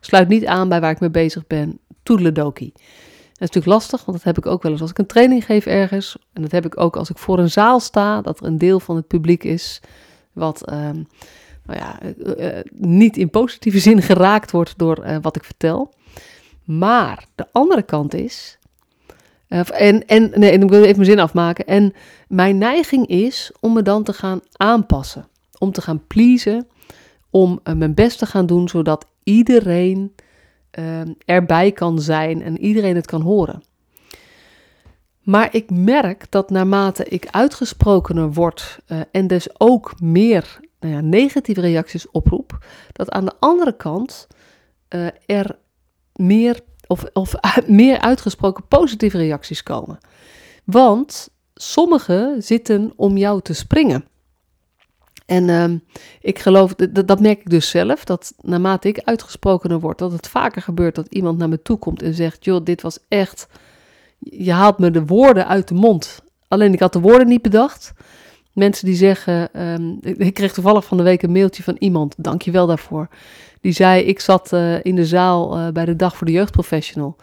Sluit 0.00 0.28
niet 0.28 0.46
aan 0.46 0.68
bij 0.68 0.80
waar 0.80 0.90
ik 0.90 1.00
mee 1.00 1.10
bezig 1.10 1.46
ben. 1.46 1.78
Toedeledokie. 2.02 2.72
Dat 2.72 3.48
is 3.48 3.54
natuurlijk 3.54 3.66
lastig, 3.66 4.04
want 4.04 4.16
dat 4.16 4.26
heb 4.26 4.38
ik 4.38 4.52
ook 4.52 4.62
wel 4.62 4.72
eens 4.72 4.80
als 4.80 4.90
ik 4.90 4.98
een 4.98 5.06
training 5.06 5.44
geef 5.44 5.66
ergens. 5.66 6.16
En 6.32 6.42
dat 6.42 6.50
heb 6.50 6.66
ik 6.66 6.80
ook 6.80 6.96
als 6.96 7.10
ik 7.10 7.18
voor 7.18 7.38
een 7.38 7.50
zaal 7.50 7.80
sta, 7.80 8.22
dat 8.22 8.40
er 8.40 8.46
een 8.46 8.58
deel 8.58 8.80
van 8.80 8.96
het 8.96 9.06
publiek 9.06 9.44
is 9.44 9.80
wat 10.32 10.70
uh, 10.72 10.78
nou 11.64 11.78
ja, 11.78 11.98
uh, 12.38 12.60
niet 12.72 13.16
in 13.16 13.30
positieve 13.30 13.78
zin 13.78 14.02
geraakt 14.02 14.50
wordt 14.50 14.78
door 14.78 15.20
wat 15.20 15.36
ik 15.36 15.44
vertel. 15.44 15.92
Maar 16.64 17.26
de 17.34 17.46
andere 17.52 17.82
kant 17.82 18.14
is, 18.14 18.58
en, 19.50 20.06
en, 20.06 20.30
nee, 20.34 20.52
ik 20.52 20.68
wil 20.68 20.82
even 20.82 20.96
mijn 20.96 21.10
zin 21.10 21.20
afmaken. 21.20 21.66
En 21.66 21.92
mijn 22.28 22.58
neiging 22.58 23.06
is 23.06 23.52
om 23.60 23.72
me 23.72 23.82
dan 23.82 24.02
te 24.02 24.12
gaan 24.12 24.40
aanpassen. 24.52 25.28
Om 25.58 25.72
te 25.72 25.80
gaan 25.80 26.06
pleasen. 26.06 26.68
Om 27.30 27.60
uh, 27.64 27.74
mijn 27.74 27.94
best 27.94 28.18
te 28.18 28.26
gaan 28.26 28.46
doen, 28.46 28.68
zodat 28.68 29.06
iedereen 29.22 30.14
uh, 30.78 31.00
erbij 31.24 31.72
kan 31.72 32.00
zijn 32.00 32.42
en 32.42 32.58
iedereen 32.58 32.94
het 32.94 33.06
kan 33.06 33.20
horen. 33.20 33.62
Maar 35.20 35.54
ik 35.54 35.70
merk 35.70 36.30
dat 36.30 36.50
naarmate 36.50 37.04
ik 37.04 37.26
uitgesprokener 37.30 38.32
word 38.32 38.78
en 39.10 39.26
dus 39.26 39.60
ook 39.60 40.00
meer 40.00 40.60
nou 40.80 40.94
ja, 40.94 41.00
negatieve 41.00 41.60
reacties 41.60 42.10
oproep, 42.10 42.64
dat 42.92 43.10
aan 43.10 43.24
de 43.24 43.32
andere 43.38 43.76
kant 43.76 44.26
er 45.26 45.58
meer 46.14 46.60
of, 46.90 47.04
of 47.12 47.34
meer 47.66 48.00
uitgesproken 48.00 48.66
positieve 48.68 49.18
reacties 49.18 49.62
komen. 49.62 49.98
Want 50.64 51.28
sommigen 51.54 52.42
zitten 52.42 52.92
om 52.96 53.16
jou 53.16 53.42
te 53.42 53.54
springen. 53.54 54.04
En 55.26 55.48
uh, 55.48 55.64
ik 56.20 56.38
geloof, 56.38 56.74
dat, 56.74 57.08
dat 57.08 57.20
merk 57.20 57.40
ik 57.40 57.50
dus 57.50 57.70
zelf, 57.70 58.04
dat 58.04 58.32
naarmate 58.40 58.88
ik 58.88 59.00
uitgesprokener 59.04 59.80
word, 59.80 59.98
dat 59.98 60.12
het 60.12 60.28
vaker 60.28 60.62
gebeurt 60.62 60.94
dat 60.94 61.06
iemand 61.08 61.38
naar 61.38 61.48
me 61.48 61.62
toe 61.62 61.78
komt 61.78 62.02
en 62.02 62.14
zegt, 62.14 62.44
joh, 62.44 62.64
dit 62.64 62.82
was 62.82 62.98
echt, 63.08 63.46
je 64.18 64.52
haalt 64.52 64.78
me 64.78 64.90
de 64.90 65.06
woorden 65.06 65.46
uit 65.46 65.68
de 65.68 65.74
mond. 65.74 66.22
Alleen 66.48 66.72
ik 66.72 66.80
had 66.80 66.92
de 66.92 67.00
woorden 67.00 67.28
niet 67.28 67.42
bedacht. 67.42 67.92
Mensen 68.52 68.86
die 68.86 68.94
zeggen, 68.94 69.62
um, 69.62 69.98
ik 70.02 70.34
kreeg 70.34 70.52
toevallig 70.52 70.84
van 70.84 70.96
de 70.96 71.02
week 71.02 71.22
een 71.22 71.32
mailtje 71.32 71.62
van 71.62 71.76
iemand, 71.78 72.14
dank 72.18 72.42
je 72.42 72.50
wel 72.50 72.66
daarvoor. 72.66 73.08
Die 73.60 73.72
zei, 73.72 74.02
ik 74.02 74.20
zat 74.20 74.52
uh, 74.52 74.84
in 74.84 74.94
de 74.94 75.06
zaal 75.06 75.58
uh, 75.58 75.68
bij 75.68 75.84
de 75.84 75.96
Dag 75.96 76.16
voor 76.16 76.26
de 76.26 76.32
Jeugdprofessional. 76.32 77.16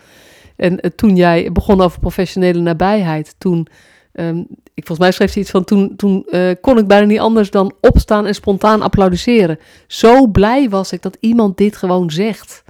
En 0.56 0.74
uh, 0.74 0.92
toen 0.96 1.16
jij 1.16 1.52
begon 1.52 1.82
over 1.82 2.00
professionele 2.00 2.60
nabijheid, 2.60 3.36
toen, 3.38 3.68
um, 4.14 4.48
ik, 4.74 4.86
volgens 4.86 5.00
mij 5.00 5.12
schreef 5.12 5.32
ze 5.32 5.40
iets 5.40 5.50
van, 5.50 5.64
toen, 5.64 5.96
toen 5.96 6.26
kon 6.62 6.78
ik 6.78 6.88
bijna 6.88 7.06
niet 7.06 7.20
anders 7.20 7.52
dan 7.52 7.74
opstaan 7.82 8.26
en 8.26 8.36
spontaan 8.36 8.82
applaudisseren. 8.82 9.60
Zo 9.88 10.28
blij 10.28 10.70
was 10.70 10.92
ik 10.92 11.02
dat 11.02 11.18
iemand 11.20 11.58
dit 11.58 11.76
gewoon 11.76 12.12
zegt. 12.12 12.64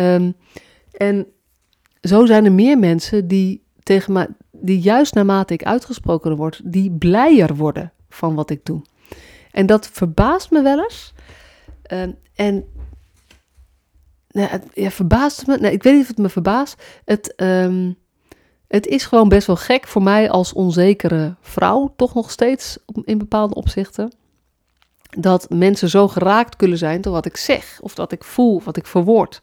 Um, 0.00 0.34
en 0.92 1.26
zo 2.00 2.26
zijn 2.26 2.44
er 2.44 2.52
meer 2.52 2.78
mensen 2.78 3.28
die 3.28 3.62
tegen 3.82 4.12
mij, 4.12 4.26
die 4.50 4.80
juist 4.80 5.14
naarmate 5.14 5.54
ik 5.54 5.62
uitgesproken 5.62 6.36
word, 6.36 6.60
die 6.64 6.90
blijer 6.90 7.56
worden 7.56 7.92
van 8.08 8.34
wat 8.34 8.50
ik 8.50 8.64
doe. 8.64 8.82
En 9.50 9.66
dat 9.66 9.88
verbaast 9.92 10.50
me 10.50 10.62
wel 10.62 10.82
eens. 10.82 11.14
Uh, 11.92 12.02
en 12.34 12.64
nou, 14.28 14.48
het 14.48 14.64
ja, 14.74 14.90
verbaast 14.90 15.46
me. 15.46 15.58
Nee, 15.58 15.72
ik 15.72 15.82
weet 15.82 15.92
niet 15.92 16.02
of 16.02 16.08
het 16.08 16.18
me 16.18 16.28
verbaast. 16.28 16.82
Het, 17.04 17.34
ehm, 17.34 17.92
het 18.68 18.86
is 18.86 19.06
gewoon 19.06 19.28
best 19.28 19.46
wel 19.46 19.56
gek 19.56 19.86
voor 19.86 20.02
mij 20.02 20.30
als 20.30 20.52
onzekere 20.52 21.34
vrouw, 21.40 21.92
toch 21.96 22.14
nog 22.14 22.30
steeds 22.30 22.78
in 23.04 23.18
bepaalde 23.18 23.54
opzichten. 23.54 24.12
Dat 25.18 25.50
mensen 25.50 25.88
zo 25.88 26.08
geraakt 26.08 26.56
kunnen 26.56 26.78
zijn 26.78 27.00
door 27.00 27.12
wat 27.12 27.26
ik 27.26 27.36
zeg, 27.36 27.78
of 27.80 27.96
wat 27.96 28.12
ik 28.12 28.24
voel, 28.24 28.62
wat 28.62 28.76
ik 28.76 28.86
verwoord. 28.86 29.40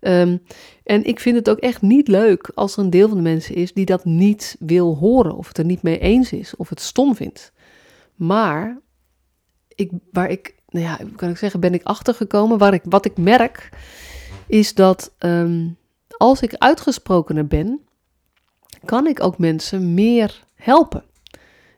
Um, 0.00 0.42
en 0.84 1.04
ik 1.04 1.20
vind 1.20 1.36
het 1.36 1.50
ook 1.50 1.58
echt 1.58 1.82
niet 1.82 2.08
leuk 2.08 2.50
als 2.54 2.76
er 2.76 2.82
een 2.82 2.90
deel 2.90 3.08
van 3.08 3.16
de 3.16 3.22
mensen 3.22 3.54
is 3.54 3.72
die 3.72 3.84
dat 3.84 4.04
niet 4.04 4.56
wil 4.58 4.96
horen, 4.96 5.36
of 5.36 5.48
het 5.48 5.58
er 5.58 5.64
niet 5.64 5.82
mee 5.82 5.98
eens 5.98 6.32
is, 6.32 6.56
of 6.56 6.68
het 6.68 6.80
stom 6.80 7.14
vindt. 7.14 7.52
Maar 8.14 8.80
ik, 9.68 9.90
waar 10.12 10.30
ik, 10.30 10.54
nou 10.72 10.84
ja, 10.86 10.98
kan 11.16 11.30
ik 11.30 11.36
zeggen, 11.36 11.60
ben 11.60 11.74
ik 11.74 11.82
achtergekomen. 11.82 12.58
Waar 12.58 12.74
ik, 12.74 12.82
wat 12.84 13.04
ik 13.04 13.16
merk, 13.16 13.68
is 14.46 14.74
dat 14.74 15.12
ehm, 15.18 15.68
als 16.16 16.40
ik 16.40 16.54
uitgesprokener 16.54 17.46
ben, 17.46 17.80
kan 18.84 19.06
ik 19.06 19.22
ook 19.22 19.38
mensen 19.38 19.94
meer 19.94 20.44
helpen. 20.54 21.04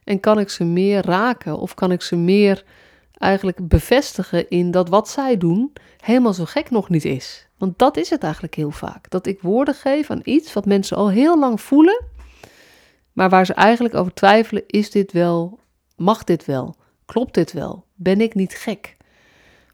En 0.04 0.20
kan 0.20 0.38
ik 0.38 0.50
ze 0.50 0.64
meer 0.64 1.06
raken, 1.06 1.58
of 1.58 1.74
kan 1.74 1.92
ik 1.92 2.02
ze 2.02 2.16
meer 2.16 2.64
eigenlijk 3.18 3.68
bevestigen 3.68 4.48
in 4.48 4.70
dat 4.70 4.88
wat 4.88 5.08
zij 5.08 5.36
doen 5.36 5.72
helemaal 6.00 6.32
zo 6.32 6.44
gek 6.44 6.70
nog 6.70 6.88
niet 6.88 7.04
is. 7.04 7.48
Want 7.58 7.78
dat 7.78 7.96
is 7.96 8.10
het 8.10 8.22
eigenlijk 8.22 8.54
heel 8.54 8.70
vaak. 8.70 9.10
Dat 9.10 9.26
ik 9.26 9.40
woorden 9.40 9.74
geef 9.74 10.10
aan 10.10 10.20
iets 10.24 10.52
wat 10.52 10.66
mensen 10.66 10.96
al 10.96 11.10
heel 11.10 11.38
lang 11.38 11.60
voelen, 11.60 12.04
maar 13.12 13.28
waar 13.28 13.46
ze 13.46 13.54
eigenlijk 13.54 13.94
over 13.94 14.14
twijfelen: 14.14 14.62
is 14.66 14.90
dit 14.90 15.12
wel, 15.12 15.58
mag 15.96 16.24
dit 16.24 16.44
wel, 16.44 16.76
klopt 17.04 17.34
dit 17.34 17.52
wel, 17.52 17.84
ben 17.94 18.20
ik 18.20 18.34
niet 18.34 18.54
gek? 18.54 18.96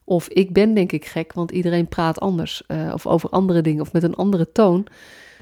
Of 0.05 0.29
ik 0.29 0.53
ben 0.53 0.75
denk 0.75 0.93
ik 0.93 1.05
gek, 1.05 1.33
want 1.33 1.51
iedereen 1.51 1.89
praat 1.89 2.21
anders 2.21 2.63
uh, 2.69 2.91
of 2.93 3.07
over 3.07 3.29
andere 3.31 3.61
dingen 3.61 3.83
of 3.83 3.93
met 3.93 4.03
een 4.03 4.15
andere 4.15 4.53
toon. 4.53 4.87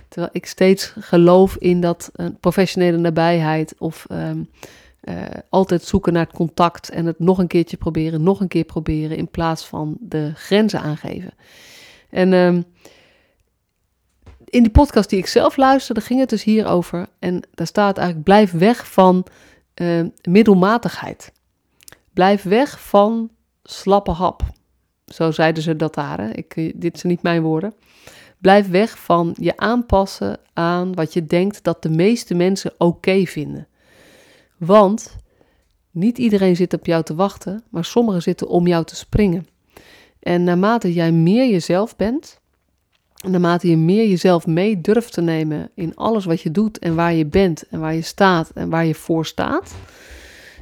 Terwijl 0.08 0.32
ik 0.32 0.46
steeds 0.46 0.94
geloof 0.98 1.56
in 1.56 1.80
dat 1.80 2.10
uh, 2.16 2.26
professionele 2.40 2.96
nabijheid 2.96 3.74
of 3.78 4.06
um, 4.10 4.48
uh, 5.04 5.22
altijd 5.48 5.82
zoeken 5.82 6.12
naar 6.12 6.24
het 6.24 6.34
contact 6.34 6.90
en 6.90 7.06
het 7.06 7.18
nog 7.18 7.38
een 7.38 7.46
keertje 7.46 7.76
proberen, 7.76 8.22
nog 8.22 8.40
een 8.40 8.48
keer 8.48 8.64
proberen 8.64 9.16
in 9.16 9.28
plaats 9.28 9.66
van 9.66 9.96
de 10.00 10.32
grenzen 10.34 10.80
aangeven. 10.80 11.30
En 12.10 12.32
um, 12.32 12.64
in 14.44 14.62
die 14.62 14.72
podcast 14.72 15.10
die 15.10 15.18
ik 15.18 15.26
zelf 15.26 15.56
luisterde, 15.56 16.00
ging 16.00 16.20
het 16.20 16.28
dus 16.28 16.42
hierover. 16.44 17.08
En 17.18 17.42
daar 17.54 17.66
staat 17.66 17.96
eigenlijk: 17.96 18.26
blijf 18.26 18.52
weg 18.52 18.90
van 18.90 19.26
uh, 19.74 20.04
middelmatigheid. 20.22 21.32
Blijf 22.18 22.42
weg 22.42 22.80
van 22.80 23.30
slappe 23.62 24.10
hap. 24.10 24.42
Zo 25.06 25.30
zeiden 25.30 25.62
ze 25.62 25.76
dat 25.76 25.94
daar. 25.94 26.20
Hè? 26.20 26.30
Ik, 26.30 26.56
eh, 26.56 26.72
dit 26.76 26.98
zijn 26.98 27.12
niet 27.12 27.22
mijn 27.22 27.42
woorden. 27.42 27.74
Blijf 28.38 28.68
weg 28.68 28.98
van 28.98 29.34
je 29.40 29.56
aanpassen 29.56 30.38
aan 30.52 30.94
wat 30.94 31.12
je 31.12 31.24
denkt 31.24 31.64
dat 31.64 31.82
de 31.82 31.88
meeste 31.88 32.34
mensen 32.34 32.72
oké 32.78 33.24
vinden. 33.26 33.66
Want 34.56 35.16
niet 35.90 36.18
iedereen 36.18 36.56
zit 36.56 36.72
op 36.74 36.86
jou 36.86 37.02
te 37.02 37.14
wachten, 37.14 37.64
maar 37.68 37.84
sommigen 37.84 38.22
zitten 38.22 38.48
om 38.48 38.66
jou 38.66 38.84
te 38.84 38.96
springen. 38.96 39.46
En 40.20 40.44
naarmate 40.44 40.92
jij 40.92 41.12
meer 41.12 41.50
jezelf 41.50 41.96
bent, 41.96 42.40
naarmate 43.26 43.68
je 43.68 43.76
meer 43.76 44.08
jezelf 44.08 44.46
mee 44.46 44.80
durft 44.80 45.12
te 45.12 45.20
nemen 45.20 45.70
in 45.74 45.96
alles 45.96 46.24
wat 46.24 46.40
je 46.40 46.50
doet 46.50 46.78
en 46.78 46.94
waar 46.94 47.14
je 47.14 47.26
bent 47.26 47.68
en 47.68 47.80
waar 47.80 47.94
je 47.94 48.02
staat 48.02 48.50
en 48.54 48.68
waar 48.68 48.84
je 48.84 48.94
voor 48.94 49.26
staat, 49.26 49.74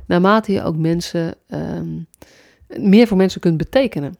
naarmate 0.06 0.52
je 0.52 0.62
ook 0.62 0.76
mensen, 0.76 1.34
um, 1.48 2.06
meer 2.66 3.06
voor 3.06 3.16
mensen 3.16 3.40
kunt 3.40 3.56
betekenen, 3.56 4.18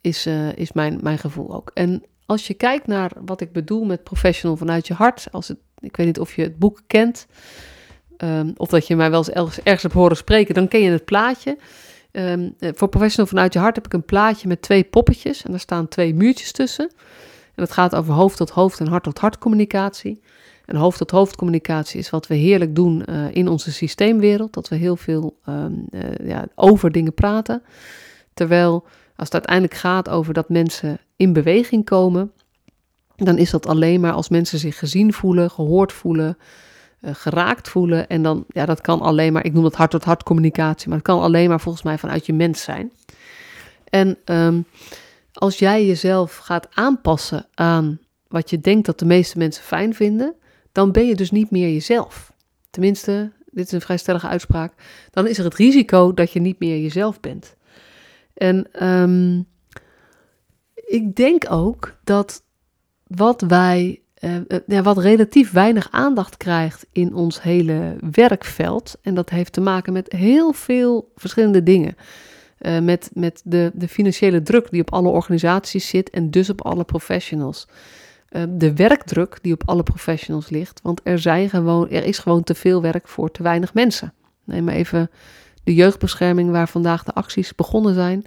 is, 0.00 0.26
uh, 0.26 0.56
is 0.56 0.72
mijn, 0.72 0.98
mijn 1.02 1.18
gevoel 1.18 1.54
ook. 1.54 1.70
En 1.74 2.02
als 2.26 2.46
je 2.46 2.54
kijkt 2.54 2.86
naar 2.86 3.10
wat 3.24 3.40
ik 3.40 3.52
bedoel 3.52 3.84
met 3.84 4.04
professional 4.04 4.56
vanuit 4.56 4.86
je 4.86 4.94
hart, 4.94 5.26
als 5.30 5.48
het, 5.48 5.58
ik 5.78 5.96
weet 5.96 6.06
niet 6.06 6.20
of 6.20 6.34
je 6.34 6.42
het 6.42 6.58
boek 6.58 6.80
kent, 6.86 7.26
um, 8.18 8.52
of 8.56 8.68
dat 8.68 8.86
je 8.86 8.96
mij 8.96 9.10
wel 9.10 9.18
eens 9.18 9.30
ergens, 9.30 9.58
ergens 9.58 9.82
hebt 9.82 9.94
horen 9.94 10.16
spreken, 10.16 10.54
dan 10.54 10.68
ken 10.68 10.80
je 10.80 10.90
het 10.90 11.04
plaatje. 11.04 11.58
Um, 12.12 12.54
voor 12.58 12.88
Professional 12.88 13.26
vanuit 13.26 13.52
je 13.52 13.58
hart 13.58 13.76
heb 13.76 13.86
ik 13.86 13.92
een 13.92 14.04
plaatje 14.04 14.48
met 14.48 14.62
twee 14.62 14.84
poppetjes 14.84 15.42
en 15.42 15.50
daar 15.50 15.60
staan 15.60 15.88
twee 15.88 16.14
muurtjes 16.14 16.52
tussen. 16.52 16.90
En 17.54 17.62
het 17.62 17.72
gaat 17.72 17.94
over 17.94 18.14
hoofd 18.14 18.36
tot 18.36 18.50
hoofd 18.50 18.80
en 18.80 18.86
hart 18.86 19.02
tot 19.02 19.18
hart 19.18 19.38
communicatie. 19.38 20.20
En 20.72 20.78
hoofd 20.78 20.98
tot 20.98 21.10
hoofd 21.10 21.36
communicatie 21.36 21.98
is 21.98 22.10
wat 22.10 22.26
we 22.26 22.34
heerlijk 22.34 22.74
doen 22.74 23.02
uh, 23.08 23.34
in 23.34 23.48
onze 23.48 23.72
systeemwereld. 23.72 24.52
Dat 24.52 24.68
we 24.68 24.76
heel 24.76 24.96
veel 24.96 25.38
um, 25.48 25.86
uh, 25.90 26.28
ja, 26.28 26.46
over 26.54 26.92
dingen 26.92 27.14
praten. 27.14 27.62
Terwijl 28.34 28.72
als 29.16 29.26
het 29.26 29.32
uiteindelijk 29.32 29.74
gaat 29.74 30.08
over 30.08 30.34
dat 30.34 30.48
mensen 30.48 30.98
in 31.16 31.32
beweging 31.32 31.84
komen, 31.84 32.32
dan 33.16 33.38
is 33.38 33.50
dat 33.50 33.66
alleen 33.66 34.00
maar 34.00 34.12
als 34.12 34.28
mensen 34.28 34.58
zich 34.58 34.78
gezien 34.78 35.12
voelen, 35.12 35.50
gehoord 35.50 35.92
voelen, 35.92 36.38
uh, 37.00 37.10
geraakt 37.14 37.68
voelen. 37.68 38.08
En 38.08 38.22
dan, 38.22 38.44
ja, 38.48 38.66
dat 38.66 38.80
kan 38.80 39.00
alleen 39.00 39.32
maar, 39.32 39.44
ik 39.44 39.52
noem 39.52 39.62
dat 39.62 39.74
hart-tot-hart 39.74 40.22
communicatie, 40.22 40.88
maar 40.88 40.98
het 40.98 41.06
kan 41.06 41.20
alleen 41.20 41.48
maar 41.48 41.60
volgens 41.60 41.84
mij 41.84 41.98
vanuit 41.98 42.26
je 42.26 42.32
mens 42.32 42.62
zijn. 42.62 42.92
En 43.84 44.18
um, 44.24 44.64
als 45.32 45.58
jij 45.58 45.86
jezelf 45.86 46.36
gaat 46.36 46.68
aanpassen 46.74 47.46
aan 47.54 47.98
wat 48.28 48.50
je 48.50 48.60
denkt 48.60 48.86
dat 48.86 48.98
de 48.98 49.04
meeste 49.04 49.38
mensen 49.38 49.64
fijn 49.64 49.94
vinden, 49.94 50.34
dan 50.72 50.92
ben 50.92 51.06
je 51.06 51.14
dus 51.14 51.30
niet 51.30 51.50
meer 51.50 51.72
jezelf. 51.72 52.32
Tenminste, 52.70 53.32
dit 53.50 53.66
is 53.66 53.72
een 53.72 53.80
vrij 53.80 53.96
stellige 53.96 54.28
uitspraak. 54.28 54.72
Dan 55.10 55.26
is 55.26 55.38
er 55.38 55.44
het 55.44 55.54
risico 55.54 56.14
dat 56.14 56.32
je 56.32 56.40
niet 56.40 56.58
meer 56.58 56.80
jezelf 56.80 57.20
bent. 57.20 57.56
En 58.34 58.86
um, 58.86 59.46
ik 60.74 61.16
denk 61.16 61.44
ook 61.50 61.96
dat 62.04 62.42
wat 63.06 63.40
wij 63.40 64.02
uh, 64.20 64.36
ja, 64.66 64.82
wat 64.82 64.98
relatief 64.98 65.50
weinig 65.50 65.88
aandacht 65.90 66.36
krijgt 66.36 66.86
in 66.92 67.14
ons 67.14 67.42
hele 67.42 67.96
werkveld. 68.10 68.98
En 69.02 69.14
dat 69.14 69.30
heeft 69.30 69.52
te 69.52 69.60
maken 69.60 69.92
met 69.92 70.12
heel 70.12 70.52
veel 70.52 71.12
verschillende 71.16 71.62
dingen. 71.62 71.96
Uh, 72.58 72.78
met 72.78 73.10
met 73.14 73.40
de, 73.44 73.70
de 73.74 73.88
financiële 73.88 74.42
druk 74.42 74.70
die 74.70 74.80
op 74.80 74.92
alle 74.92 75.08
organisaties 75.08 75.88
zit 75.88 76.10
en 76.10 76.30
dus 76.30 76.50
op 76.50 76.64
alle 76.64 76.84
professionals. 76.84 77.66
Uh, 78.32 78.42
de 78.48 78.74
werkdruk 78.74 79.38
die 79.42 79.52
op 79.52 79.62
alle 79.64 79.82
professionals 79.82 80.48
ligt, 80.48 80.80
want 80.82 81.00
er, 81.04 81.18
zijn 81.18 81.50
gewoon, 81.50 81.90
er 81.90 82.04
is 82.04 82.18
gewoon 82.18 82.42
te 82.42 82.54
veel 82.54 82.82
werk 82.82 83.08
voor 83.08 83.30
te 83.30 83.42
weinig 83.42 83.74
mensen. 83.74 84.12
Neem 84.44 84.64
maar 84.64 84.74
even 84.74 85.10
de 85.64 85.74
jeugdbescherming 85.74 86.50
waar 86.50 86.68
vandaag 86.68 87.04
de 87.04 87.14
acties 87.14 87.54
begonnen 87.54 87.94
zijn. 87.94 88.24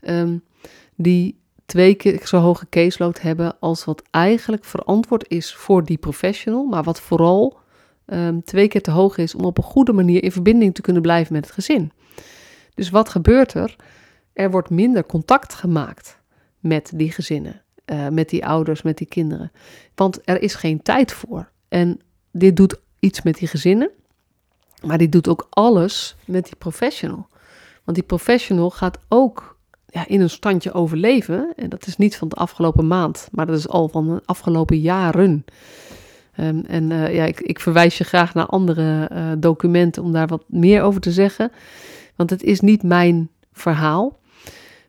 Um, 0.00 0.42
die 0.94 1.40
twee 1.66 1.94
keer 1.94 2.26
zo 2.26 2.38
hoge 2.38 2.66
caseload 2.68 3.20
hebben 3.20 3.56
als 3.60 3.84
wat 3.84 4.02
eigenlijk 4.10 4.64
verantwoord 4.64 5.28
is 5.28 5.54
voor 5.54 5.84
die 5.84 5.98
professional, 5.98 6.64
maar 6.64 6.82
wat 6.82 7.00
vooral 7.00 7.58
um, 8.06 8.44
twee 8.44 8.68
keer 8.68 8.82
te 8.82 8.90
hoog 8.90 9.16
is 9.16 9.34
om 9.34 9.44
op 9.44 9.58
een 9.58 9.64
goede 9.64 9.92
manier 9.92 10.22
in 10.22 10.32
verbinding 10.32 10.74
te 10.74 10.80
kunnen 10.80 11.02
blijven 11.02 11.32
met 11.32 11.44
het 11.44 11.54
gezin. 11.54 11.92
Dus 12.74 12.90
wat 12.90 13.08
gebeurt 13.08 13.54
er? 13.54 13.76
Er 14.32 14.50
wordt 14.50 14.70
minder 14.70 15.06
contact 15.06 15.54
gemaakt 15.54 16.18
met 16.58 16.90
die 16.94 17.12
gezinnen, 17.12 17.62
uh, 17.92 18.08
met 18.08 18.28
die 18.28 18.46
ouders, 18.46 18.82
met 18.82 18.98
die 18.98 19.06
kinderen. 19.06 19.52
Want 19.94 20.20
er 20.24 20.42
is 20.42 20.54
geen 20.54 20.82
tijd 20.82 21.12
voor. 21.12 21.50
En 21.68 22.00
dit 22.32 22.56
doet 22.56 22.80
iets 23.00 23.22
met 23.22 23.34
die 23.34 23.48
gezinnen, 23.48 23.90
maar 24.82 24.98
dit 24.98 25.12
doet 25.12 25.28
ook 25.28 25.46
alles 25.50 26.16
met 26.24 26.44
die 26.44 26.56
professional. 26.56 27.26
Want 27.84 27.96
die 27.96 28.06
professional 28.06 28.70
gaat 28.70 28.98
ook 29.08 29.56
ja, 29.86 30.06
in 30.06 30.20
een 30.20 30.30
standje 30.30 30.72
overleven. 30.72 31.52
En 31.56 31.68
dat 31.68 31.86
is 31.86 31.96
niet 31.96 32.16
van 32.16 32.28
de 32.28 32.34
afgelopen 32.34 32.86
maand, 32.86 33.28
maar 33.32 33.46
dat 33.46 33.58
is 33.58 33.68
al 33.68 33.88
van 33.88 34.06
de 34.06 34.22
afgelopen 34.24 34.80
jaren. 34.80 35.44
Um, 36.40 36.64
en 36.66 36.90
uh, 36.90 37.14
ja, 37.14 37.24
ik, 37.24 37.40
ik, 37.40 37.60
verwijs 37.60 37.98
je 37.98 38.04
graag 38.04 38.34
naar 38.34 38.46
andere 38.46 39.10
uh, 39.12 39.32
documenten 39.38 40.02
om 40.02 40.12
daar 40.12 40.26
wat 40.26 40.44
meer 40.46 40.82
over 40.82 41.00
te 41.00 41.12
zeggen. 41.12 41.52
Want 42.16 42.30
het 42.30 42.42
is 42.42 42.60
niet 42.60 42.82
mijn 42.82 43.30
verhaal. 43.52 44.18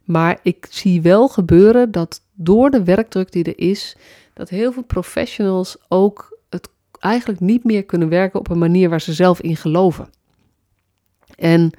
Maar 0.03 0.39
ik 0.44 0.68
zie 0.70 1.01
wel 1.01 1.27
gebeuren 1.27 1.91
dat 1.91 2.22
door 2.41 2.69
de 2.69 2.84
werkdruk 2.84 3.31
die 3.31 3.43
er 3.43 3.60
is, 3.60 3.96
dat 4.34 4.50
heel 4.50 4.72
veel 4.72 4.84
professionals 4.84 5.77
ook 5.88 6.39
het 6.50 6.69
eigenlijk 7.00 7.39
niet 7.39 7.63
meer 7.63 7.86
kunnen 7.86 8.10
werken 8.10 8.39
op 8.39 8.50
een 8.50 8.58
manier 8.58 8.89
waar 8.89 9.01
ze 9.01 9.13
zelf 9.13 9.41
in 9.41 9.55
geloven. 9.55 10.10
En 11.36 11.72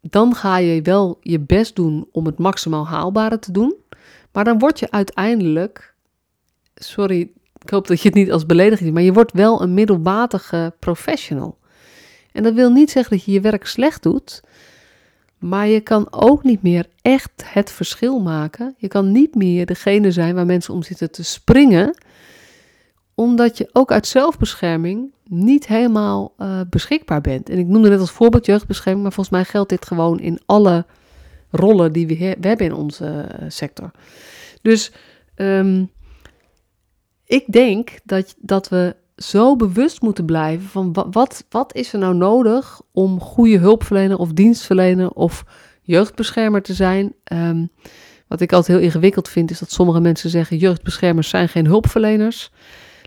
dan 0.00 0.34
ga 0.34 0.58
je 0.58 0.82
wel 0.82 1.18
je 1.20 1.40
best 1.40 1.76
doen 1.76 2.08
om 2.12 2.26
het 2.26 2.38
maximaal 2.38 2.86
haalbare 2.86 3.38
te 3.38 3.52
doen. 3.52 3.74
Maar 4.32 4.44
dan 4.44 4.58
word 4.58 4.78
je 4.78 4.90
uiteindelijk, 4.90 5.94
sorry, 6.74 7.30
ik 7.62 7.70
hoop 7.70 7.86
dat 7.86 8.00
je 8.00 8.08
het 8.08 8.16
niet 8.16 8.32
als 8.32 8.46
belediging 8.46 8.84
ziet, 8.84 8.92
maar 8.92 9.02
je 9.02 9.12
wordt 9.12 9.32
wel 9.32 9.62
een 9.62 9.74
middelmatige 9.74 10.74
professional. 10.78 11.58
En 12.32 12.42
dat 12.42 12.54
wil 12.54 12.70
niet 12.70 12.90
zeggen 12.90 13.16
dat 13.16 13.24
je 13.24 13.32
je 13.32 13.40
werk 13.40 13.66
slecht 13.66 14.02
doet, 14.02 14.42
maar 15.38 15.66
je 15.66 15.80
kan 15.80 16.06
ook 16.10 16.44
niet 16.44 16.62
meer 16.62 16.86
echt 17.02 17.30
het 17.44 17.70
verschil 17.70 18.20
maken. 18.20 18.74
Je 18.78 18.88
kan 18.88 19.12
niet 19.12 19.34
meer 19.34 19.66
degene 19.66 20.12
zijn 20.12 20.34
waar 20.34 20.46
mensen 20.46 20.74
om 20.74 20.82
zitten 20.82 21.10
te 21.10 21.24
springen, 21.24 21.98
omdat 23.14 23.58
je 23.58 23.68
ook 23.72 23.92
uit 23.92 24.06
zelfbescherming 24.06 25.12
niet 25.24 25.66
helemaal 25.66 26.34
uh, 26.38 26.60
beschikbaar 26.70 27.20
bent. 27.20 27.48
En 27.48 27.58
ik 27.58 27.66
noemde 27.66 27.88
net 27.88 28.00
als 28.00 28.10
voorbeeld 28.10 28.46
jeugdbescherming, 28.46 29.02
maar 29.02 29.12
volgens 29.12 29.36
mij 29.36 29.44
geldt 29.44 29.70
dit 29.70 29.86
gewoon 29.86 30.20
in 30.20 30.40
alle 30.46 30.86
rollen 31.50 31.92
die 31.92 32.06
we, 32.06 32.16
he 32.16 32.34
we 32.40 32.48
hebben 32.48 32.66
in 32.66 32.74
onze 32.74 33.28
uh, 33.40 33.46
sector. 33.48 33.90
Dus 34.62 34.92
Ehm, 35.38 35.84
ik 37.24 37.52
denk 37.52 37.90
dat, 38.04 38.34
dat 38.38 38.68
we 38.68 38.96
zo 39.18 39.56
bewust 39.56 40.02
moeten 40.02 40.24
blijven 40.24 40.68
van 40.68 40.92
wat, 40.92 41.06
wat, 41.10 41.44
wat 41.48 41.74
is 41.74 41.92
er 41.92 41.98
nou 41.98 42.14
nodig 42.14 42.80
om 42.92 43.20
goede 43.20 43.58
hulpverlener 43.58 44.18
of 44.18 44.32
dienstverlener 44.32 45.10
of 45.10 45.44
jeugdbeschermer 45.82 46.62
te 46.62 46.74
zijn. 46.74 47.14
Ehm, 47.24 47.66
wat 48.26 48.40
ik 48.40 48.52
altijd 48.52 48.78
heel 48.78 48.86
ingewikkeld 48.86 49.28
vind, 49.28 49.50
is 49.50 49.58
dat 49.58 49.70
sommige 49.70 50.00
mensen 50.00 50.30
zeggen: 50.30 50.56
jeugdbeschermers 50.56 51.28
zijn 51.28 51.48
geen 51.48 51.66
hulpverleners. 51.66 52.50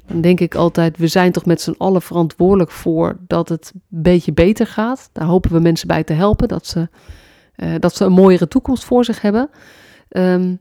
Dan 0.05 0.21
denk 0.21 0.39
ik 0.39 0.55
altijd: 0.55 0.97
we 0.97 1.07
zijn 1.07 1.31
toch 1.31 1.45
met 1.45 1.61
z'n 1.61 1.75
allen 1.77 2.01
verantwoordelijk 2.01 2.71
voor 2.71 3.17
dat 3.27 3.49
het 3.49 3.71
een 3.73 4.01
beetje 4.01 4.33
beter 4.33 4.67
gaat. 4.67 5.09
Daar 5.13 5.27
hopen 5.27 5.51
we 5.51 5.59
mensen 5.59 5.87
bij 5.87 6.03
te 6.03 6.13
helpen, 6.13 6.47
dat 6.47 6.67
ze, 6.67 6.89
uh, 7.55 7.75
dat 7.79 7.95
ze 7.95 8.05
een 8.05 8.11
mooiere 8.11 8.47
toekomst 8.47 8.83
voor 8.83 9.05
zich 9.05 9.21
hebben. 9.21 9.49
Um, 10.09 10.59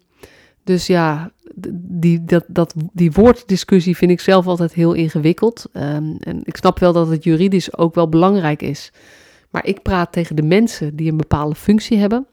dus 0.71 0.87
ja, 0.87 1.33
die, 1.75 2.25
dat, 2.25 2.45
dat, 2.47 2.75
die 2.93 3.13
woorddiscussie 3.13 3.97
vind 3.97 4.11
ik 4.11 4.21
zelf 4.21 4.47
altijd 4.47 4.73
heel 4.73 4.93
ingewikkeld. 4.93 5.67
Um, 5.73 6.17
en 6.19 6.41
ik 6.45 6.57
snap 6.57 6.79
wel 6.79 6.93
dat 6.93 7.09
het 7.09 7.25
juridisch 7.25 7.77
ook 7.77 7.95
wel 7.95 8.09
belangrijk 8.09 8.63
is. 8.63 8.93
Maar 9.51 9.67
ik 9.67 9.83
praat 9.83 10.13
tegen 10.13 10.37
de 10.37 10.43
mensen 10.43 10.97
die 10.97 11.11
een 11.11 11.17
bepaalde 11.17 11.55
functie 11.55 11.99
hebben. 11.99 12.27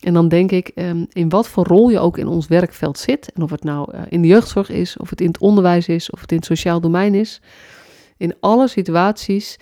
En 0.00 0.12
dan 0.12 0.28
denk 0.28 0.50
ik, 0.50 0.70
um, 0.74 1.06
in 1.12 1.28
wat 1.28 1.48
voor 1.48 1.64
rol 1.64 1.88
je 1.88 1.98
ook 1.98 2.18
in 2.18 2.26
ons 2.26 2.46
werkveld 2.46 2.98
zit. 2.98 3.32
En 3.32 3.42
of 3.42 3.50
het 3.50 3.64
nou 3.64 3.94
uh, 3.94 4.00
in 4.08 4.22
de 4.22 4.28
jeugdzorg 4.28 4.70
is, 4.70 4.96
of 4.96 5.10
het 5.10 5.20
in 5.20 5.26
het 5.26 5.38
onderwijs 5.38 5.88
is, 5.88 6.10
of 6.10 6.20
het 6.20 6.30
in 6.30 6.36
het 6.36 6.46
sociaal 6.46 6.80
domein 6.80 7.14
is. 7.14 7.40
In 8.16 8.34
alle 8.40 8.68
situaties 8.68 9.56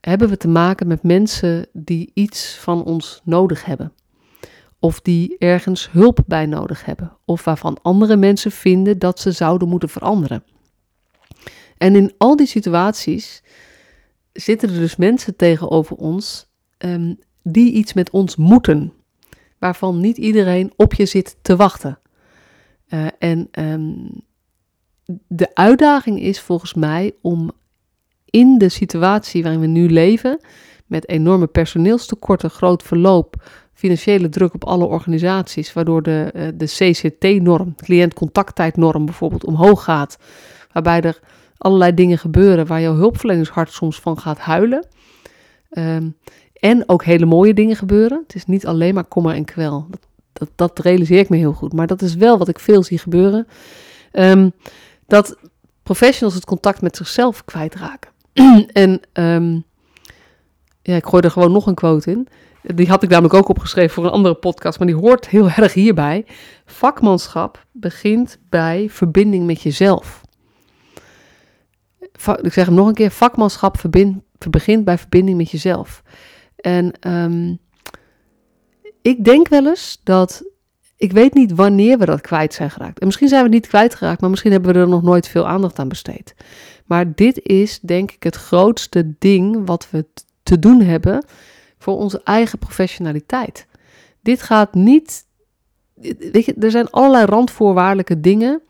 hebben 0.00 0.28
we 0.28 0.36
te 0.36 0.48
maken 0.48 0.86
met 0.86 1.02
mensen 1.02 1.66
die 1.72 2.10
iets 2.14 2.56
van 2.60 2.84
ons 2.84 3.20
nodig 3.24 3.64
hebben 3.64 3.92
of 4.80 5.00
die 5.00 5.38
ergens 5.38 5.90
hulp 5.90 6.18
bij 6.26 6.46
nodig 6.46 6.84
hebben, 6.84 7.16
of 7.24 7.44
waarvan 7.44 7.78
andere 7.82 8.16
mensen 8.16 8.50
vinden 8.50 8.98
dat 8.98 9.20
ze 9.20 9.32
zouden 9.32 9.68
moeten 9.68 9.88
veranderen. 9.88 10.44
En 11.78 11.96
in 11.96 12.12
al 12.18 12.36
die 12.36 12.46
situaties 12.46 13.42
zitten 14.32 14.68
er 14.68 14.78
dus 14.78 14.96
mensen 14.96 15.36
tegenover 15.36 15.96
ons 15.96 16.48
um, 16.78 17.18
die 17.42 17.72
iets 17.72 17.92
met 17.92 18.10
ons 18.10 18.36
moeten, 18.36 18.92
waarvan 19.58 20.00
niet 20.00 20.16
iedereen 20.16 20.72
op 20.76 20.94
je 20.94 21.06
zit 21.06 21.36
te 21.42 21.56
wachten. 21.56 21.98
Uh, 22.88 23.06
en 23.18 23.48
um, 23.58 24.10
de 25.26 25.54
uitdaging 25.54 26.20
is 26.20 26.40
volgens 26.40 26.74
mij 26.74 27.12
om 27.20 27.50
in 28.24 28.58
de 28.58 28.68
situatie 28.68 29.42
waarin 29.42 29.60
we 29.60 29.66
nu 29.66 29.90
leven, 29.90 30.40
met 30.86 31.08
enorme 31.08 31.46
personeelstekorten, 31.46 32.50
groot 32.50 32.82
verloop, 32.82 33.48
financiële 33.78 34.28
druk 34.28 34.54
op 34.54 34.64
alle 34.64 34.84
organisaties, 34.84 35.72
waardoor 35.72 36.02
de, 36.02 36.32
uh, 36.34 36.48
de 36.54 36.64
CCT-norm, 36.64 37.74
cliëntcontacttijdnorm 37.74 39.04
bijvoorbeeld, 39.04 39.44
omhoog 39.44 39.84
gaat. 39.84 40.18
Waarbij 40.72 41.00
er 41.00 41.20
allerlei 41.58 41.94
dingen 41.94 42.18
gebeuren 42.18 42.66
waar 42.66 42.80
jouw 42.80 42.94
hulpverleningshart 42.94 43.72
soms 43.72 44.00
van 44.00 44.18
gaat 44.18 44.38
huilen. 44.38 44.86
Um, 45.70 46.16
en 46.52 46.88
ook 46.88 47.04
hele 47.04 47.26
mooie 47.26 47.54
dingen 47.54 47.76
gebeuren. 47.76 48.20
Het 48.22 48.34
is 48.34 48.46
niet 48.46 48.66
alleen 48.66 48.94
maar 48.94 49.04
kommer 49.04 49.34
en 49.34 49.44
kwel. 49.44 49.86
Dat, 49.90 50.00
dat, 50.32 50.50
dat, 50.54 50.78
realiseer 50.78 51.18
ik 51.18 51.28
me 51.28 51.36
heel 51.36 51.52
goed. 51.52 51.72
Maar 51.72 51.86
dat 51.86 52.02
is 52.02 52.14
wel 52.14 52.38
wat 52.38 52.48
ik 52.48 52.58
veel 52.58 52.82
zie 52.82 52.98
gebeuren. 52.98 53.46
Um, 54.12 54.52
dat 55.06 55.36
professionals 55.82 56.34
het 56.34 56.44
contact 56.44 56.82
met 56.82 56.96
zichzelf 56.96 57.44
kwijtraken. 57.44 58.10
en 58.72 59.00
um, 59.12 59.64
ja, 60.82 60.96
ik 60.96 61.06
gooi 61.06 61.22
er 61.22 61.30
gewoon 61.30 61.52
nog 61.52 61.66
een 61.66 61.74
quote 61.74 62.10
in. 62.10 62.28
Die 62.74 62.88
had 62.88 63.02
ik 63.02 63.08
namelijk 63.08 63.34
ook 63.34 63.48
opgeschreven 63.48 63.94
voor 63.94 64.04
een 64.04 64.10
andere 64.10 64.34
podcast, 64.34 64.78
maar 64.78 64.86
die 64.86 64.96
hoort 64.96 65.28
heel 65.28 65.50
erg 65.50 65.74
hierbij. 65.74 66.26
Vakmanschap 66.64 67.66
begint 67.72 68.38
bij 68.48 68.86
verbinding 68.90 69.46
met 69.46 69.62
jezelf. 69.62 70.20
Ik 72.42 72.52
zeg 72.52 72.66
hem 72.66 72.74
nog 72.74 72.86
een 72.86 72.94
keer: 72.94 73.10
vakmanschap 73.10 73.82
begint 74.50 74.84
bij 74.84 74.98
verbinding 74.98 75.36
met 75.36 75.50
jezelf. 75.50 76.02
En 76.56 77.12
um, 77.12 77.58
ik 79.02 79.24
denk 79.24 79.48
wel 79.48 79.66
eens 79.66 80.00
dat. 80.02 80.44
Ik 80.96 81.12
weet 81.12 81.34
niet 81.34 81.54
wanneer 81.54 81.98
we 81.98 82.04
dat 82.04 82.20
kwijt 82.20 82.54
zijn 82.54 82.70
geraakt. 82.70 82.98
En 82.98 83.06
misschien 83.06 83.28
zijn 83.28 83.40
we 83.40 83.46
het 83.46 83.56
niet 83.56 83.68
kwijtgeraakt, 83.68 84.20
maar 84.20 84.30
misschien 84.30 84.52
hebben 84.52 84.72
we 84.72 84.78
er 84.78 84.88
nog 84.88 85.02
nooit 85.02 85.28
veel 85.28 85.46
aandacht 85.46 85.78
aan 85.78 85.88
besteed. 85.88 86.34
Maar 86.86 87.14
dit 87.14 87.40
is 87.42 87.80
denk 87.80 88.10
ik 88.10 88.22
het 88.22 88.36
grootste 88.36 89.14
ding 89.18 89.66
wat 89.66 89.90
we 89.90 90.06
te 90.42 90.58
doen 90.58 90.80
hebben 90.80 91.24
voor 91.78 91.96
onze 91.96 92.20
eigen 92.24 92.58
professionaliteit. 92.58 93.66
Dit 94.22 94.42
gaat 94.42 94.74
niet. 94.74 95.26
Weet 96.18 96.44
je, 96.44 96.54
er 96.54 96.70
zijn 96.70 96.90
allerlei 96.90 97.24
randvoorwaardelijke 97.24 98.20
dingen 98.20 98.62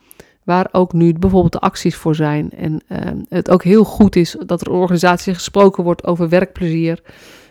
waar 0.45 0.69
ook 0.73 0.93
nu 0.93 1.13
bijvoorbeeld 1.13 1.53
de 1.53 1.59
acties 1.59 1.97
voor 1.97 2.15
zijn. 2.15 2.51
En 2.51 2.81
uh, 2.89 2.99
het 3.29 3.51
ook 3.51 3.63
heel 3.63 3.85
goed 3.85 4.17
is 4.17 4.37
dat 4.47 4.61
er 4.61 4.71
organisatie 4.71 5.35
gesproken 5.35 5.85
wordt 5.85 6.05
over 6.05 6.29
werkplezier. 6.29 7.03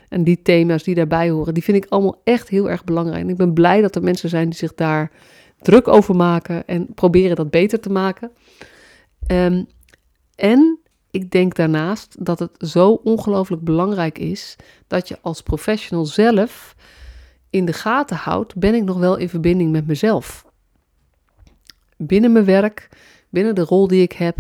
En 0.09 0.23
die 0.23 0.41
thema's 0.41 0.83
die 0.83 0.95
daarbij 0.95 1.29
horen, 1.29 1.53
die 1.53 1.63
vind 1.63 1.77
ik 1.77 1.85
allemaal 1.89 2.21
echt 2.23 2.49
heel 2.49 2.69
erg 2.69 2.83
belangrijk. 2.83 3.21
En 3.21 3.29
ik 3.29 3.37
ben 3.37 3.53
blij 3.53 3.81
dat 3.81 3.95
er 3.95 4.03
mensen 4.03 4.29
zijn 4.29 4.49
die 4.49 4.57
zich 4.57 4.73
daar 4.73 5.11
druk 5.61 5.87
over 5.87 6.15
maken 6.15 6.67
en 6.67 6.93
proberen 6.93 7.35
dat 7.35 7.49
beter 7.49 7.79
te 7.79 7.89
maken. 7.89 8.31
Um, 9.31 9.67
en 10.35 10.79
ik 11.11 11.31
denk 11.31 11.55
daarnaast 11.55 12.25
dat 12.25 12.39
het 12.39 12.51
zo 12.59 12.91
ongelooflijk 13.03 13.63
belangrijk 13.63 14.17
is 14.17 14.55
dat 14.87 15.07
je 15.07 15.17
als 15.21 15.41
professional 15.41 16.05
zelf 16.05 16.75
in 17.49 17.65
de 17.65 17.73
gaten 17.73 18.17
houdt: 18.17 18.55
ben 18.55 18.75
ik 18.75 18.83
nog 18.83 18.97
wel 18.97 19.17
in 19.17 19.29
verbinding 19.29 19.71
met 19.71 19.87
mezelf? 19.87 20.45
Binnen 21.97 22.31
mijn 22.31 22.45
werk, 22.45 22.89
binnen 23.29 23.55
de 23.55 23.63
rol 23.63 23.87
die 23.87 24.01
ik 24.01 24.11
heb, 24.11 24.37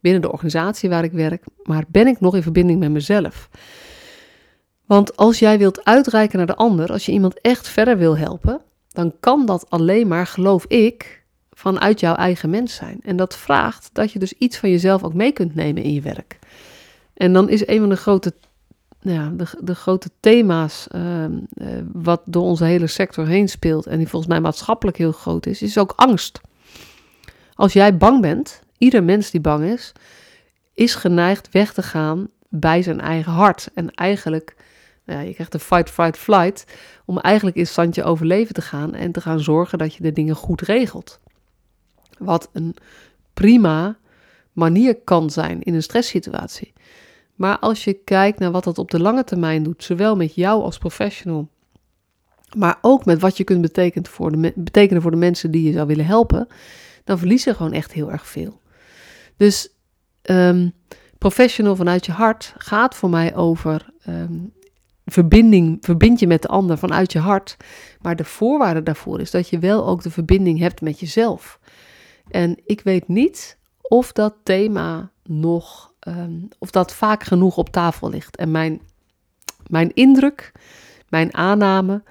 binnen 0.00 0.22
de 0.22 0.32
organisatie 0.32 0.88
waar 0.88 1.04
ik 1.04 1.12
werk, 1.12 1.44
maar 1.62 1.84
ben 1.88 2.06
ik 2.06 2.20
nog 2.20 2.34
in 2.34 2.42
verbinding 2.42 2.78
met 2.78 2.90
mezelf? 2.90 3.48
Want 4.86 5.16
als 5.16 5.38
jij 5.38 5.58
wilt 5.58 5.84
uitreiken 5.84 6.38
naar 6.38 6.46
de 6.46 6.56
ander, 6.56 6.92
als 6.92 7.06
je 7.06 7.12
iemand 7.12 7.40
echt 7.40 7.68
verder 7.68 7.98
wil 7.98 8.16
helpen, 8.16 8.60
dan 8.88 9.14
kan 9.20 9.46
dat 9.46 9.70
alleen 9.70 10.08
maar, 10.08 10.26
geloof 10.26 10.64
ik, 10.66 11.19
vanuit 11.60 12.00
jouw 12.00 12.14
eigen 12.14 12.50
mens 12.50 12.74
zijn. 12.74 13.00
En 13.02 13.16
dat 13.16 13.36
vraagt 13.36 13.90
dat 13.92 14.12
je 14.12 14.18
dus 14.18 14.32
iets 14.32 14.56
van 14.58 14.70
jezelf 14.70 15.02
ook 15.02 15.14
mee 15.14 15.32
kunt 15.32 15.54
nemen 15.54 15.82
in 15.82 15.92
je 15.92 16.00
werk. 16.00 16.38
En 17.14 17.32
dan 17.32 17.48
is 17.48 17.66
een 17.66 17.78
van 17.78 17.88
de 17.88 17.96
grote, 17.96 18.32
ja, 19.00 19.32
de, 19.36 19.46
de 19.60 19.74
grote 19.74 20.10
thema's 20.20 20.86
uh, 20.94 21.24
uh, 21.24 21.28
wat 21.92 22.22
door 22.24 22.42
onze 22.42 22.64
hele 22.64 22.86
sector 22.86 23.26
heen 23.26 23.48
speelt 23.48 23.86
en 23.86 23.98
die 23.98 24.08
volgens 24.08 24.32
mij 24.32 24.40
maatschappelijk 24.40 24.96
heel 24.96 25.12
groot 25.12 25.46
is, 25.46 25.62
is 25.62 25.78
ook 25.78 25.92
angst. 25.96 26.40
Als 27.54 27.72
jij 27.72 27.96
bang 27.96 28.20
bent, 28.20 28.62
ieder 28.78 29.04
mens 29.04 29.30
die 29.30 29.40
bang 29.40 29.64
is, 29.64 29.92
is 30.74 30.94
geneigd 30.94 31.48
weg 31.50 31.72
te 31.72 31.82
gaan 31.82 32.28
bij 32.48 32.82
zijn 32.82 33.00
eigen 33.00 33.32
hart. 33.32 33.68
En 33.74 33.90
eigenlijk, 33.90 34.56
ja, 35.04 35.20
je 35.20 35.32
krijgt 35.32 35.52
de 35.52 35.58
fight, 35.58 35.90
fight, 35.90 36.18
flight, 36.18 36.64
om 37.04 37.18
eigenlijk 37.18 37.56
in 37.56 37.66
standje 37.66 38.04
overleven 38.04 38.54
te 38.54 38.62
gaan 38.62 38.94
en 38.94 39.12
te 39.12 39.20
gaan 39.20 39.40
zorgen 39.40 39.78
dat 39.78 39.94
je 39.94 40.02
de 40.02 40.12
dingen 40.12 40.34
goed 40.34 40.60
regelt. 40.60 41.20
Wat 42.20 42.48
een 42.52 42.74
prima 43.34 43.98
manier 44.52 44.96
kan 44.96 45.30
zijn 45.30 45.62
in 45.62 45.74
een 45.74 45.82
stresssituatie. 45.82 46.72
Maar 47.34 47.58
als 47.58 47.84
je 47.84 47.92
kijkt 47.92 48.38
naar 48.38 48.50
wat 48.50 48.64
dat 48.64 48.78
op 48.78 48.90
de 48.90 49.00
lange 49.00 49.24
termijn 49.24 49.62
doet, 49.62 49.84
zowel 49.84 50.16
met 50.16 50.34
jou 50.34 50.62
als 50.62 50.78
professional, 50.78 51.48
maar 52.56 52.78
ook 52.80 53.04
met 53.04 53.20
wat 53.20 53.36
je 53.36 53.44
kunt 53.44 53.60
betekenen 53.60 54.10
voor 54.10 54.32
de, 54.32 54.52
betekenen 54.54 55.02
voor 55.02 55.10
de 55.10 55.16
mensen 55.16 55.50
die 55.50 55.62
je 55.62 55.72
zou 55.72 55.86
willen 55.86 56.06
helpen, 56.06 56.48
dan 57.04 57.18
verlies 57.18 57.44
je 57.44 57.54
gewoon 57.54 57.72
echt 57.72 57.92
heel 57.92 58.12
erg 58.12 58.26
veel. 58.26 58.60
Dus 59.36 59.74
um, 60.22 60.72
professional 61.18 61.76
vanuit 61.76 62.06
je 62.06 62.12
hart 62.12 62.54
gaat 62.56 62.94
voor 62.94 63.10
mij 63.10 63.34
over 63.34 63.90
um, 64.08 64.52
verbinding, 65.04 65.78
verbind 65.80 66.20
je 66.20 66.26
met 66.26 66.42
de 66.42 66.48
ander 66.48 66.78
vanuit 66.78 67.12
je 67.12 67.18
hart. 67.18 67.56
Maar 68.00 68.16
de 68.16 68.24
voorwaarde 68.24 68.82
daarvoor 68.82 69.20
is 69.20 69.30
dat 69.30 69.48
je 69.48 69.58
wel 69.58 69.86
ook 69.86 70.02
de 70.02 70.10
verbinding 70.10 70.58
hebt 70.58 70.80
met 70.80 71.00
jezelf. 71.00 71.58
En 72.30 72.56
ik 72.64 72.80
weet 72.80 73.08
niet 73.08 73.58
of 73.82 74.12
dat 74.12 74.34
thema 74.42 75.10
nog, 75.24 75.92
um, 76.08 76.48
of 76.58 76.70
dat 76.70 76.92
vaak 76.92 77.22
genoeg 77.22 77.56
op 77.56 77.68
tafel 77.68 78.10
ligt. 78.10 78.36
En 78.36 78.50
mijn, 78.50 78.80
mijn 79.66 79.94
indruk, 79.94 80.52
mijn 81.08 81.34
aanname 81.34 82.02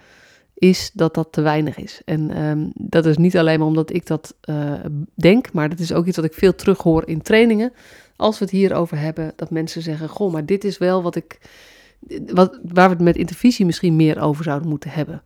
is 0.54 0.92
dat 0.94 1.14
dat 1.14 1.32
te 1.32 1.42
weinig 1.42 1.78
is. 1.78 2.02
En 2.06 2.44
um, 2.44 2.72
dat 2.76 3.06
is 3.06 3.18
niet 3.18 3.38
alleen 3.38 3.60
maar 3.60 3.68
omdat 3.68 3.94
ik 3.94 4.08
dat 4.08 4.36
uh, 4.50 4.74
denk, 5.16 5.54
maar 5.54 5.70
dat 5.70 5.80
is 5.80 5.94
ook 5.94 6.06
iets 6.06 6.16
wat 6.16 6.26
ik 6.26 6.34
veel 6.34 6.56
terughoor 6.56 7.08
in 7.08 7.22
trainingen. 7.22 7.74
Als 8.16 8.40
we 8.40 8.46
het 8.46 8.54
hierover 8.54 8.98
hebben, 8.98 9.34
dat 9.36 9.50
mensen 9.50 9.82
zeggen: 9.82 10.10
Goh, 10.10 10.32
maar 10.32 10.46
dit 10.46 10.64
is 10.64 10.78
wel 10.78 11.02
wat 11.02 11.16
ik. 11.16 11.40
Wat, 12.34 12.60
waar 12.64 12.90
we 12.90 12.96
het 12.96 13.04
met 13.04 13.16
intervisie 13.18 13.66
misschien 13.66 13.96
meer 13.96 14.20
over 14.20 14.44
zouden 14.44 14.70
moeten 14.70 14.90
hebben. 14.90 15.22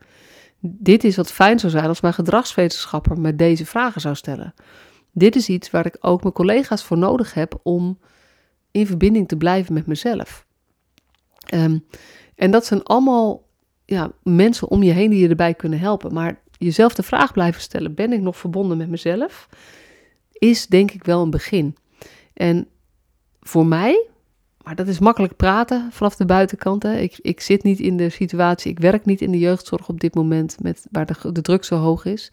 Dit 0.65 1.04
is 1.04 1.15
wat 1.15 1.32
fijn 1.32 1.60
zou 1.60 1.71
zijn 1.71 1.86
als 1.86 2.02
mijn 2.02 2.13
gedragswetenschapper 2.13 3.19
me 3.19 3.36
deze 3.36 3.65
vragen 3.65 4.02
zou 4.02 4.15
stellen. 4.15 4.54
Dit 5.12 5.36
is 5.36 5.49
iets 5.49 5.71
waar 5.71 5.86
ik 5.86 5.97
ook 5.99 6.21
mijn 6.21 6.34
collega's 6.34 6.84
voor 6.84 6.97
nodig 6.97 7.34
heb 7.34 7.60
om 7.63 7.99
in 8.71 8.88
verbinding 8.88 9.28
te 9.28 9.38
blijven 9.38 9.73
met 9.73 9.88
mezelf. 9.88 10.45
Um, 11.54 11.86
en 12.36 12.52
dat 12.52 12.65
zijn 12.65 12.84
allemaal 12.84 13.47
ja, 13.86 14.12
mensen 14.23 14.69
om 14.69 14.84
je 14.84 14.91
heen 14.91 15.10
die 15.10 15.19
je 15.19 15.30
erbij 15.30 15.54
kunnen 15.54 15.80
helpen. 15.80 16.13
Maar 16.13 16.41
jezelf 16.58 16.93
de 16.93 17.04
vraag 17.04 17.34
blijven 17.34 17.62
stellen: 17.62 17.93
ben 17.93 18.13
ik 18.13 18.21
nog 18.21 18.38
verbonden 18.38 18.78
met 18.78 18.89
mezelf? 18.89 19.47
is 20.43 20.67
denk 20.67 20.91
ik 20.91 21.04
wel 21.04 21.21
een 21.21 21.30
begin. 21.30 21.76
En 22.34 22.67
voor 23.41 23.65
mij, 23.65 24.08
maar 24.63 24.76
dat 24.76 24.88
is 24.88 24.99
makkelijk 24.99 25.36
praten 25.36 25.89
vanaf 25.91 26.15
de 26.15 26.26
buitenkant. 26.26 26.84
Hè. 26.84 26.97
Ik, 26.97 27.19
ik 27.21 27.41
zit 27.41 27.63
niet 27.63 27.80
in 27.80 27.97
de 27.97 28.10
situatie, 28.10 28.71
ik 28.71 28.80
werk 28.80 29.06
niet 29.06 29.21
in 29.21 29.32
de 29.32 29.39
jeugdzorg 29.39 29.89
op 29.89 29.99
dit 29.99 30.15
moment 30.15 30.58
met, 30.62 30.86
waar 30.91 31.06
de, 31.06 31.32
de 31.32 31.41
druk 31.41 31.63
zo 31.63 31.76
hoog 31.76 32.06
is. 32.06 32.30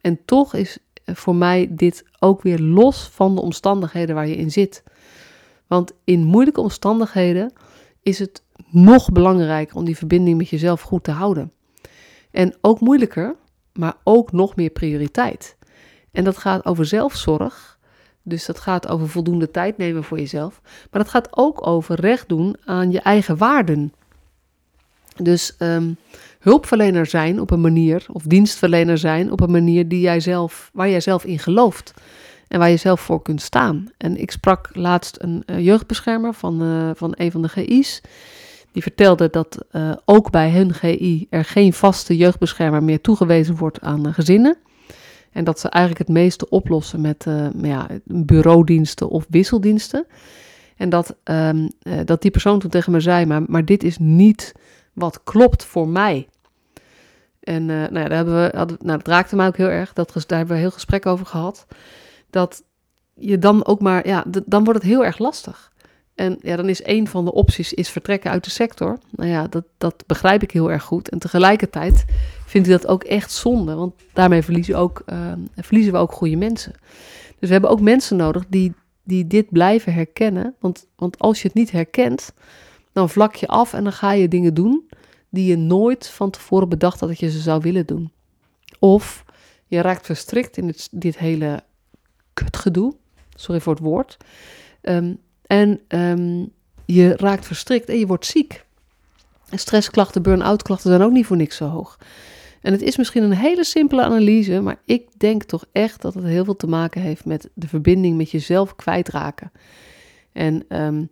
En 0.00 0.24
toch 0.24 0.54
is 0.54 0.78
voor 1.04 1.34
mij 1.34 1.68
dit 1.70 2.04
ook 2.18 2.42
weer 2.42 2.60
los 2.60 3.08
van 3.12 3.34
de 3.34 3.40
omstandigheden 3.40 4.14
waar 4.14 4.28
je 4.28 4.36
in 4.36 4.50
zit. 4.50 4.82
Want 5.66 5.92
in 6.04 6.24
moeilijke 6.24 6.60
omstandigheden 6.60 7.52
is 8.02 8.18
het 8.18 8.42
nog 8.70 9.12
belangrijker 9.12 9.76
om 9.76 9.84
die 9.84 9.96
verbinding 9.96 10.38
met 10.38 10.48
jezelf 10.48 10.80
goed 10.80 11.04
te 11.04 11.10
houden. 11.10 11.52
En 12.30 12.54
ook 12.60 12.80
moeilijker, 12.80 13.36
maar 13.72 13.94
ook 14.04 14.32
nog 14.32 14.56
meer 14.56 14.70
prioriteit. 14.70 15.56
En 16.12 16.24
dat 16.24 16.38
gaat 16.38 16.64
over 16.64 16.86
zelfzorg. 16.86 17.73
Dus 18.26 18.46
dat 18.46 18.58
gaat 18.58 18.88
over 18.88 19.08
voldoende 19.08 19.50
tijd 19.50 19.76
nemen 19.76 20.04
voor 20.04 20.18
jezelf. 20.18 20.60
Maar 20.62 21.02
dat 21.02 21.10
gaat 21.10 21.28
ook 21.30 21.66
over 21.66 22.00
recht 22.00 22.28
doen 22.28 22.56
aan 22.64 22.90
je 22.90 23.00
eigen 23.00 23.36
waarden. 23.36 23.92
Dus 25.16 25.54
um, 25.58 25.96
hulpverlener 26.38 27.06
zijn 27.06 27.40
op 27.40 27.50
een 27.50 27.60
manier, 27.60 28.06
of 28.12 28.22
dienstverlener 28.22 28.98
zijn 28.98 29.32
op 29.32 29.40
een 29.40 29.50
manier 29.50 29.88
die 29.88 30.00
jij 30.00 30.20
zelf, 30.20 30.70
waar 30.72 30.88
jij 30.88 31.00
zelf 31.00 31.24
in 31.24 31.38
gelooft. 31.38 31.94
En 32.48 32.58
waar 32.58 32.70
je 32.70 32.76
zelf 32.76 33.00
voor 33.00 33.22
kunt 33.22 33.42
staan. 33.42 33.88
En 33.96 34.20
ik 34.20 34.30
sprak 34.30 34.68
laatst 34.72 35.16
een 35.20 35.42
uh, 35.46 35.64
jeugdbeschermer 35.64 36.34
van, 36.34 36.62
uh, 36.62 36.90
van 36.94 37.12
een 37.16 37.30
van 37.30 37.42
de 37.42 37.48
GI's. 37.48 38.00
Die 38.72 38.82
vertelde 38.82 39.28
dat 39.30 39.64
uh, 39.72 39.92
ook 40.04 40.30
bij 40.30 40.50
hun 40.50 40.74
GI 40.74 41.26
er 41.30 41.44
geen 41.44 41.72
vaste 41.72 42.16
jeugdbeschermer 42.16 42.82
meer 42.82 43.00
toegewezen 43.00 43.56
wordt 43.56 43.80
aan 43.80 44.14
gezinnen. 44.14 44.56
En 45.34 45.44
dat 45.44 45.60
ze 45.60 45.68
eigenlijk 45.68 46.06
het 46.06 46.16
meeste 46.16 46.48
oplossen 46.48 47.00
met 47.00 47.26
ja, 47.62 47.86
bureaudiensten 48.04 49.08
of 49.08 49.26
wisseldiensten. 49.28 50.06
En 50.76 50.88
dat, 50.88 51.16
um, 51.24 51.68
dat 52.04 52.22
die 52.22 52.30
persoon 52.30 52.58
toen 52.58 52.70
tegen 52.70 52.92
me 52.92 53.00
zei: 53.00 53.26
maar, 53.26 53.42
maar 53.46 53.64
dit 53.64 53.82
is 53.82 53.98
niet 53.98 54.52
wat 54.92 55.20
klopt 55.24 55.64
voor 55.64 55.88
mij. 55.88 56.28
En 57.40 57.62
uh, 57.62 57.68
nou 57.68 57.98
ja, 57.98 58.08
daar 58.08 58.16
hebben 58.16 58.34
we, 58.34 58.56
hadden, 58.56 58.76
nou, 58.80 58.98
dat 58.98 59.08
raakte 59.08 59.36
mij 59.36 59.46
ook 59.46 59.56
heel 59.56 59.68
erg. 59.68 59.92
Dat, 59.92 60.12
daar 60.26 60.38
hebben 60.38 60.56
we 60.56 60.62
heel 60.62 60.70
gesprek 60.70 61.06
over 61.06 61.26
gehad. 61.26 61.66
Dat 62.30 62.62
je 63.14 63.38
dan 63.38 63.66
ook 63.66 63.80
maar, 63.80 64.06
ja, 64.06 64.24
dan 64.46 64.64
wordt 64.64 64.82
het 64.82 64.90
heel 64.90 65.04
erg 65.04 65.18
lastig. 65.18 65.72
En 66.14 66.38
ja, 66.40 66.56
dan 66.56 66.68
is 66.68 66.86
een 66.86 67.08
van 67.08 67.24
de 67.24 67.32
opties 67.32 67.72
is 67.72 67.88
vertrekken 67.88 68.30
uit 68.30 68.44
de 68.44 68.50
sector. 68.50 68.98
Nou 69.10 69.30
ja, 69.30 69.46
dat, 69.46 69.64
dat 69.78 70.04
begrijp 70.06 70.42
ik 70.42 70.50
heel 70.50 70.70
erg 70.70 70.82
goed. 70.82 71.08
En 71.08 71.18
tegelijkertijd 71.18 72.04
vind 72.46 72.66
ik 72.66 72.72
dat 72.72 72.86
ook 72.86 73.04
echt 73.04 73.32
zonde. 73.32 73.74
Want 73.74 73.94
daarmee 74.12 74.42
verliezen, 74.42 74.76
ook, 74.76 75.02
uh, 75.06 75.32
verliezen 75.56 75.92
we 75.92 75.98
ook 75.98 76.12
goede 76.12 76.36
mensen. 76.36 76.72
Dus 77.38 77.48
we 77.48 77.52
hebben 77.52 77.70
ook 77.70 77.80
mensen 77.80 78.16
nodig 78.16 78.44
die, 78.48 78.74
die 79.02 79.26
dit 79.26 79.50
blijven 79.50 79.92
herkennen. 79.92 80.54
Want, 80.60 80.86
want 80.96 81.18
als 81.18 81.42
je 81.42 81.46
het 81.48 81.56
niet 81.56 81.70
herkent, 81.70 82.32
dan 82.92 83.10
vlak 83.10 83.34
je 83.34 83.46
af 83.46 83.72
en 83.72 83.82
dan 83.82 83.92
ga 83.92 84.12
je 84.12 84.28
dingen 84.28 84.54
doen 84.54 84.88
die 85.28 85.46
je 85.46 85.56
nooit 85.56 86.08
van 86.08 86.30
tevoren 86.30 86.68
bedacht 86.68 87.00
had 87.00 87.08
dat 87.08 87.18
je 87.18 87.30
ze 87.30 87.40
zou 87.40 87.60
willen 87.60 87.86
doen. 87.86 88.12
Of 88.78 89.24
je 89.66 89.80
raakt 89.80 90.06
verstrikt 90.06 90.56
in 90.56 90.74
dit 90.90 91.18
hele 91.18 91.62
kutgedoe, 92.32 92.94
sorry 93.34 93.60
voor 93.60 93.74
het 93.74 93.82
woord, 93.82 94.16
um, 94.82 95.18
en 95.46 95.80
um, 95.88 96.52
je 96.84 97.16
raakt 97.16 97.46
verstrikt 97.46 97.88
en 97.88 97.98
je 97.98 98.06
wordt 98.06 98.26
ziek. 98.26 98.64
En 99.48 99.58
stressklachten, 99.58 100.22
burn-out 100.22 100.62
klachten 100.62 100.90
zijn 100.90 101.02
ook 101.02 101.12
niet 101.12 101.26
voor 101.26 101.36
niks 101.36 101.56
zo 101.56 101.66
hoog. 101.66 101.98
En 102.60 102.72
het 102.72 102.82
is 102.82 102.96
misschien 102.96 103.22
een 103.22 103.32
hele 103.32 103.64
simpele 103.64 104.02
analyse, 104.02 104.60
maar 104.60 104.76
ik 104.84 105.08
denk 105.16 105.42
toch 105.42 105.64
echt 105.72 106.02
dat 106.02 106.14
het 106.14 106.24
heel 106.24 106.44
veel 106.44 106.56
te 106.56 106.66
maken 106.66 107.00
heeft 107.00 107.24
met 107.24 107.50
de 107.54 107.68
verbinding 107.68 108.16
met 108.16 108.30
jezelf 108.30 108.76
kwijtraken. 108.76 109.52
En 110.32 110.64
um, 110.68 111.08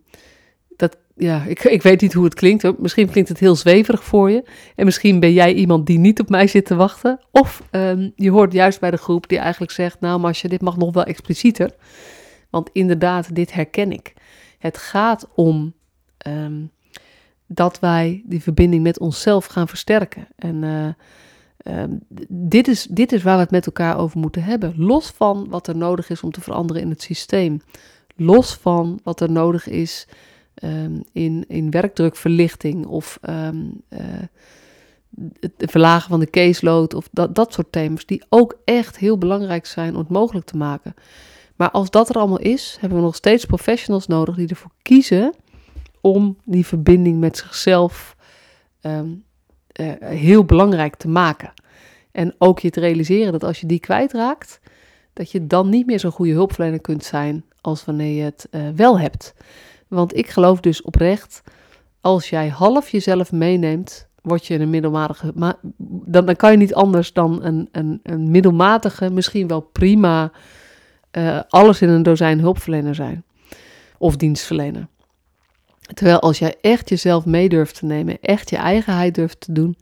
dat, 0.75 0.97
ja, 1.15 1.43
ik, 1.43 1.63
ik 1.63 1.81
weet 1.81 2.01
niet 2.01 2.13
hoe 2.13 2.23
het 2.23 2.33
klinkt. 2.33 2.79
Misschien 2.79 3.09
klinkt 3.09 3.29
het 3.29 3.39
heel 3.39 3.55
zweverig 3.55 4.03
voor 4.03 4.31
je. 4.31 4.43
En 4.75 4.85
misschien 4.85 5.19
ben 5.19 5.33
jij 5.33 5.53
iemand 5.53 5.85
die 5.85 5.99
niet 5.99 6.19
op 6.19 6.29
mij 6.29 6.47
zit 6.47 6.65
te 6.65 6.75
wachten. 6.75 7.19
Of 7.31 7.63
um, 7.71 8.11
je 8.15 8.31
hoort 8.31 8.53
juist 8.53 8.79
bij 8.79 8.91
de 8.91 8.97
groep 8.97 9.27
die 9.27 9.37
eigenlijk 9.37 9.71
zegt: 9.71 9.99
Nou, 9.99 10.19
Masje, 10.19 10.47
dit 10.47 10.61
mag 10.61 10.77
nog 10.77 10.93
wel 10.93 11.03
explicieter. 11.03 11.71
Want 12.49 12.69
inderdaad, 12.73 13.35
dit 13.35 13.53
herken 13.53 13.91
ik. 13.91 14.13
Het 14.63 14.77
gaat 14.77 15.27
om 15.35 15.73
um, 16.27 16.71
dat 17.47 17.79
wij 17.79 18.23
die 18.25 18.41
verbinding 18.41 18.83
met 18.83 18.99
onszelf 18.99 19.45
gaan 19.45 19.67
versterken. 19.67 20.27
En 20.35 20.63
uh, 20.63 21.81
um, 21.81 21.99
dit, 22.29 22.67
is, 22.67 22.83
dit 22.83 23.11
is 23.11 23.23
waar 23.23 23.35
we 23.35 23.41
het 23.41 23.51
met 23.51 23.65
elkaar 23.65 23.97
over 23.97 24.19
moeten 24.19 24.43
hebben. 24.43 24.73
Los 24.77 25.09
van 25.09 25.49
wat 25.49 25.67
er 25.67 25.77
nodig 25.77 26.09
is 26.09 26.21
om 26.21 26.31
te 26.31 26.41
veranderen 26.41 26.81
in 26.81 26.89
het 26.89 27.01
systeem. 27.01 27.61
Los 28.15 28.53
van 28.53 28.99
wat 29.03 29.21
er 29.21 29.31
nodig 29.31 29.67
is 29.67 30.07
um, 30.63 31.03
in, 31.11 31.45
in 31.47 31.71
werkdrukverlichting 31.71 32.85
of 32.85 33.19
uh, 33.29 33.49
het 35.39 35.53
verlagen 35.57 36.09
van 36.09 36.19
de 36.19 36.29
caseload 36.29 36.93
of 36.93 37.09
dat, 37.11 37.35
dat 37.35 37.53
soort 37.53 37.71
thema's, 37.71 38.05
die 38.05 38.23
ook 38.29 38.57
echt 38.65 38.97
heel 38.97 39.17
belangrijk 39.17 39.65
zijn 39.65 39.93
om 39.93 39.99
het 39.99 40.09
mogelijk 40.09 40.45
te 40.45 40.57
maken. 40.57 40.93
Maar 41.55 41.71
als 41.71 41.89
dat 41.89 42.09
er 42.09 42.15
allemaal 42.15 42.39
is, 42.39 42.77
hebben 42.79 42.97
we 42.97 43.03
nog 43.03 43.15
steeds 43.15 43.45
professionals 43.45 44.07
nodig 44.07 44.35
die 44.35 44.47
ervoor 44.47 44.71
kiezen 44.81 45.33
om 46.01 46.37
die 46.45 46.65
verbinding 46.65 47.19
met 47.19 47.37
zichzelf 47.37 48.15
um, 48.81 49.23
uh, 49.79 49.91
heel 49.99 50.45
belangrijk 50.45 50.95
te 50.95 51.07
maken. 51.07 51.53
En 52.11 52.35
ook 52.37 52.59
je 52.59 52.69
te 52.69 52.79
realiseren 52.79 53.31
dat 53.31 53.43
als 53.43 53.59
je 53.59 53.67
die 53.67 53.79
kwijtraakt, 53.79 54.59
dat 55.13 55.31
je 55.31 55.47
dan 55.47 55.69
niet 55.69 55.85
meer 55.85 55.99
zo'n 55.99 56.11
goede 56.11 56.31
hulpverlener 56.31 56.81
kunt 56.81 57.03
zijn 57.03 57.45
als 57.61 57.85
wanneer 57.85 58.15
je 58.15 58.23
het 58.23 58.47
uh, 58.51 58.69
wel 58.75 58.99
hebt. 58.99 59.33
Want 59.87 60.17
ik 60.17 60.29
geloof 60.29 60.59
dus 60.59 60.81
oprecht, 60.81 61.41
als 62.01 62.29
jij 62.29 62.47
half 62.47 62.89
jezelf 62.89 63.31
meeneemt, 63.31 64.07
word 64.21 64.45
je 64.45 64.59
een 64.59 64.69
middelmatige. 64.69 65.31
Dan, 65.35 66.25
dan 66.25 66.35
kan 66.35 66.51
je 66.51 66.57
niet 66.57 66.73
anders 66.73 67.13
dan 67.13 67.43
een, 67.43 67.69
een, 67.71 67.99
een 68.03 68.31
middelmatige, 68.31 69.09
misschien 69.09 69.47
wel 69.47 69.61
prima, 69.61 70.31
uh, 71.17 71.39
alles 71.49 71.81
in 71.81 71.89
een 71.89 72.03
dozijn 72.03 72.39
hulpverlener 72.39 72.95
zijn. 72.95 73.23
Of 73.97 74.15
dienstverlener. 74.15 74.87
Terwijl 75.93 76.19
als 76.19 76.39
jij 76.39 76.55
echt 76.61 76.89
jezelf 76.89 77.25
mee 77.25 77.49
durft 77.49 77.75
te 77.75 77.85
nemen, 77.85 78.17
echt 78.21 78.49
je 78.49 78.57
eigenheid 78.57 79.15
durft 79.15 79.39
te 79.39 79.51
doen, 79.51 79.77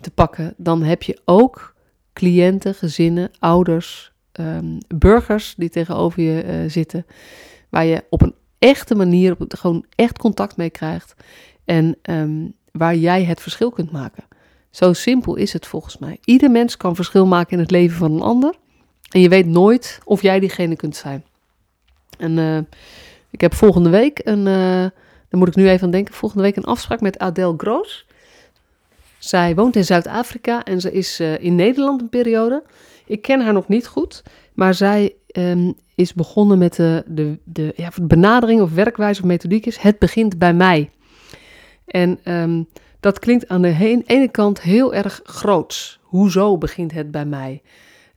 te 0.00 0.10
pakken, 0.10 0.54
dan 0.56 0.82
heb 0.82 1.02
je 1.02 1.20
ook 1.24 1.74
cliënten, 2.12 2.74
gezinnen, 2.74 3.30
ouders, 3.38 4.12
um, 4.32 4.78
burgers 4.94 5.54
die 5.56 5.68
tegenover 5.68 6.22
je 6.22 6.44
uh, 6.44 6.70
zitten, 6.70 7.06
waar 7.68 7.84
je 7.84 8.04
op 8.10 8.22
een 8.22 8.34
echte 8.58 8.94
manier, 8.94 9.36
op, 9.38 9.54
gewoon 9.54 9.84
echt 9.94 10.18
contact 10.18 10.56
mee 10.56 10.70
krijgt. 10.70 11.14
En 11.64 11.96
um, 12.02 12.54
waar 12.72 12.96
jij 12.96 13.24
het 13.24 13.40
verschil 13.40 13.70
kunt 13.70 13.92
maken. 13.92 14.24
Zo 14.70 14.92
simpel 14.92 15.36
is 15.36 15.52
het 15.52 15.66
volgens 15.66 15.98
mij. 15.98 16.18
Ieder 16.24 16.50
mens 16.50 16.76
kan 16.76 16.94
verschil 16.94 17.26
maken 17.26 17.52
in 17.52 17.58
het 17.58 17.70
leven 17.70 17.96
van 17.96 18.12
een 18.12 18.20
ander. 18.20 18.54
En 19.10 19.20
je 19.20 19.28
weet 19.28 19.46
nooit 19.46 20.00
of 20.04 20.22
jij 20.22 20.40
diegene 20.40 20.76
kunt 20.76 20.96
zijn. 20.96 21.24
En 22.18 22.36
uh, 22.36 22.58
ik 23.30 23.40
heb 23.40 23.54
volgende 23.54 23.90
week 23.90 24.20
een, 24.24 24.38
uh, 24.38 24.44
daar 25.28 25.28
moet 25.30 25.48
ik 25.48 25.54
nu 25.54 25.68
even 25.68 25.84
aan 25.84 25.90
denken, 25.90 26.14
volgende 26.14 26.44
week 26.44 26.56
een 26.56 26.64
afspraak 26.64 27.00
met 27.00 27.18
Adele 27.18 27.54
Groos. 27.56 28.06
Zij 29.18 29.54
woont 29.54 29.76
in 29.76 29.84
Zuid-Afrika 29.84 30.64
en 30.64 30.80
ze 30.80 30.92
is 30.92 31.20
uh, 31.20 31.38
in 31.38 31.54
Nederland 31.54 32.00
een 32.00 32.08
periode. 32.08 32.62
Ik 33.06 33.22
ken 33.22 33.40
haar 33.40 33.52
nog 33.52 33.68
niet 33.68 33.86
goed, 33.86 34.22
maar 34.54 34.74
zij 34.74 35.14
um, 35.32 35.74
is 35.94 36.14
begonnen 36.14 36.58
met 36.58 36.74
de, 36.74 37.04
de, 37.06 37.38
de 37.44 37.72
ja, 37.76 37.90
benadering 38.02 38.60
of 38.60 38.72
werkwijze 38.72 39.20
of 39.20 39.26
methodiek 39.26 39.66
is, 39.66 39.76
het 39.76 39.98
begint 39.98 40.38
bij 40.38 40.54
mij. 40.54 40.90
En 41.86 42.18
um, 42.24 42.68
dat 43.00 43.18
klinkt 43.18 43.48
aan 43.48 43.62
de 43.62 44.02
ene 44.06 44.28
kant 44.28 44.62
heel 44.62 44.94
erg 44.94 45.20
groots. 45.24 45.98
Hoezo 46.02 46.58
begint 46.58 46.92
het 46.92 47.10
bij 47.10 47.24
mij? 47.24 47.62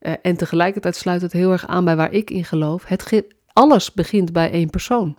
Uh, 0.02 0.14
en 0.22 0.38
tegelijkertijd 0.38 0.96
sluit 0.96 1.22
het 1.22 1.32
heel 1.32 1.52
erg 1.52 1.68
aan 1.68 1.86
bij 1.86 1.96
waar 1.96 2.12
ik 2.12 2.30
in 2.30 2.46
geloof. 2.46 2.86
Het 2.86 3.24
alles 3.54 3.94
begint 3.94 4.34
bij 4.34 4.52
één 4.52 4.70
persoon. 4.70 5.18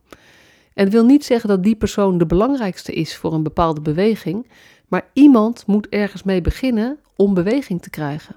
En 0.74 0.84
het 0.84 0.92
wil 0.92 1.04
niet 1.04 1.24
zeggen 1.24 1.48
dat 1.48 1.62
die 1.62 1.76
persoon 1.76 2.18
de 2.18 2.26
belangrijkste 2.26 2.92
is 2.92 3.16
voor 3.16 3.32
een 3.32 3.42
bepaalde 3.42 3.80
beweging, 3.80 4.50
maar 4.88 5.06
iemand 5.12 5.66
moet 5.66 5.88
ergens 5.88 6.22
mee 6.22 6.40
beginnen 6.40 6.98
om 7.16 7.34
beweging 7.34 7.82
te 7.82 7.90
krijgen. 7.90 8.36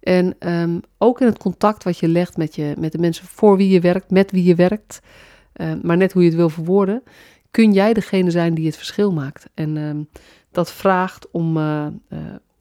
En 0.00 0.36
um, 0.38 0.80
ook 0.98 1.20
in 1.20 1.26
het 1.26 1.38
contact 1.38 1.84
wat 1.84 1.98
je 1.98 2.08
legt 2.08 2.36
met, 2.36 2.54
je, 2.54 2.74
met 2.78 2.92
de 2.92 2.98
mensen 2.98 3.26
voor 3.26 3.56
wie 3.56 3.68
je 3.68 3.80
werkt, 3.80 4.10
met 4.10 4.30
wie 4.30 4.44
je 4.44 4.54
werkt, 4.54 5.00
uh, 5.56 5.72
maar 5.82 5.96
net 5.96 6.12
hoe 6.12 6.22
je 6.22 6.28
het 6.28 6.36
wil 6.36 6.48
verwoorden, 6.48 7.02
kun 7.50 7.72
jij 7.72 7.92
degene 7.92 8.30
zijn 8.30 8.54
die 8.54 8.66
het 8.66 8.76
verschil 8.76 9.12
maakt. 9.12 9.48
En 9.54 9.76
um, 9.76 10.08
dat 10.50 10.72
vraagt 10.72 11.30
om, 11.30 11.56
uh, 11.56 11.86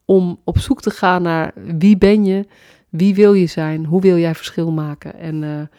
om 0.06 0.40
op 0.44 0.58
zoek 0.58 0.82
te 0.82 0.90
gaan 0.90 1.22
naar 1.22 1.54
wie 1.56 1.98
ben 1.98 2.26
je, 2.26 2.48
wie 2.94 3.16
wil 3.16 3.34
je 3.34 3.46
zijn, 3.46 3.86
hoe 3.86 4.02
wil 4.02 4.18
jij 4.18 4.36
verschil 4.36 4.72
maken. 4.72 5.20
En 5.20 5.70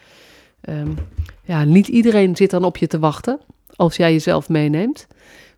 um, 0.69 0.97
ja, 1.43 1.63
niet 1.63 1.87
iedereen 1.87 2.35
zit 2.35 2.49
dan 2.49 2.63
op 2.63 2.77
je 2.77 2.87
te 2.87 2.99
wachten 2.99 3.39
als 3.75 3.95
jij 3.95 4.11
jezelf 4.11 4.49
meeneemt, 4.49 5.07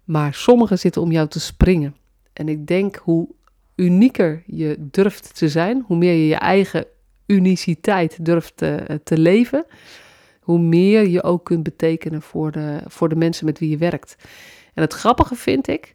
maar 0.04 0.34
sommigen 0.34 0.80
zitten 0.80 1.02
om 1.02 1.12
jou 1.12 1.28
te 1.28 1.39
springen. 1.39 1.96
En 2.34 2.48
ik 2.48 2.67
denk 2.67 2.96
hoe 2.96 3.28
unieker 3.76 4.43
je 4.46 4.76
durft 4.80 5.38
te 5.38 5.50
zijn, 5.50 5.84
hoe 5.88 5.98
meer 5.98 6.13
je 6.13 6.28
je 6.28 6.36
eigen 6.36 6.86
uniciteit 7.26 8.26
durft 8.26 8.58
te, 8.58 9.00
te 9.04 9.17
leven, 9.17 9.65
hoe 10.39 10.60
meer 10.60 11.08
je 11.08 11.24
ook 11.24 11.46
kunt 11.46 11.63
betekenen 11.63 12.22
voor 12.22 12.52
de, 12.52 12.80
voor 12.88 13.10
de 13.10 13.15
mensen 13.15 13.46
met 13.46 13.60
wie 13.60 13.70
je 13.70 13.78
werkt. 13.78 14.15
En 14.74 14.82
het 14.82 14.93
grappige 14.93 15.36
vind 15.36 15.67
ik 15.67 15.93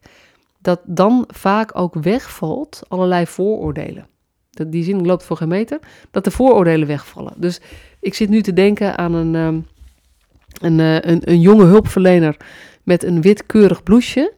dat 0.61 0.81
dan 0.85 1.25
vaak 1.29 1.79
ook 1.79 1.94
wegvalt 1.94 2.83
allerlei 2.88 3.27
vooroordelen. 3.27 4.11
Die 4.53 4.85
zin 4.85 5.07
loopt 5.07 5.25
voor 5.25 5.37
geen 5.37 5.49
meter, 5.49 5.79
dat 6.11 6.25
de 6.25 6.31
vooroordelen 6.31 6.87
wegvallen. 6.87 7.33
Dus 7.37 7.61
ik 8.01 8.15
zit 8.15 8.29
nu 8.29 8.43
te 8.43 8.53
denken 8.53 8.99
aan 8.99 9.15
een, 9.15 9.35
ehm, 9.35 9.61
een, 10.61 10.81
eh, 10.81 11.11
een, 11.11 11.21
een 11.25 11.41
jonge 11.41 11.65
hulpverlener 11.65 12.37
met 12.83 13.05
een 13.05 13.21
witkeurig 13.21 13.83
blouseje. 13.83 14.33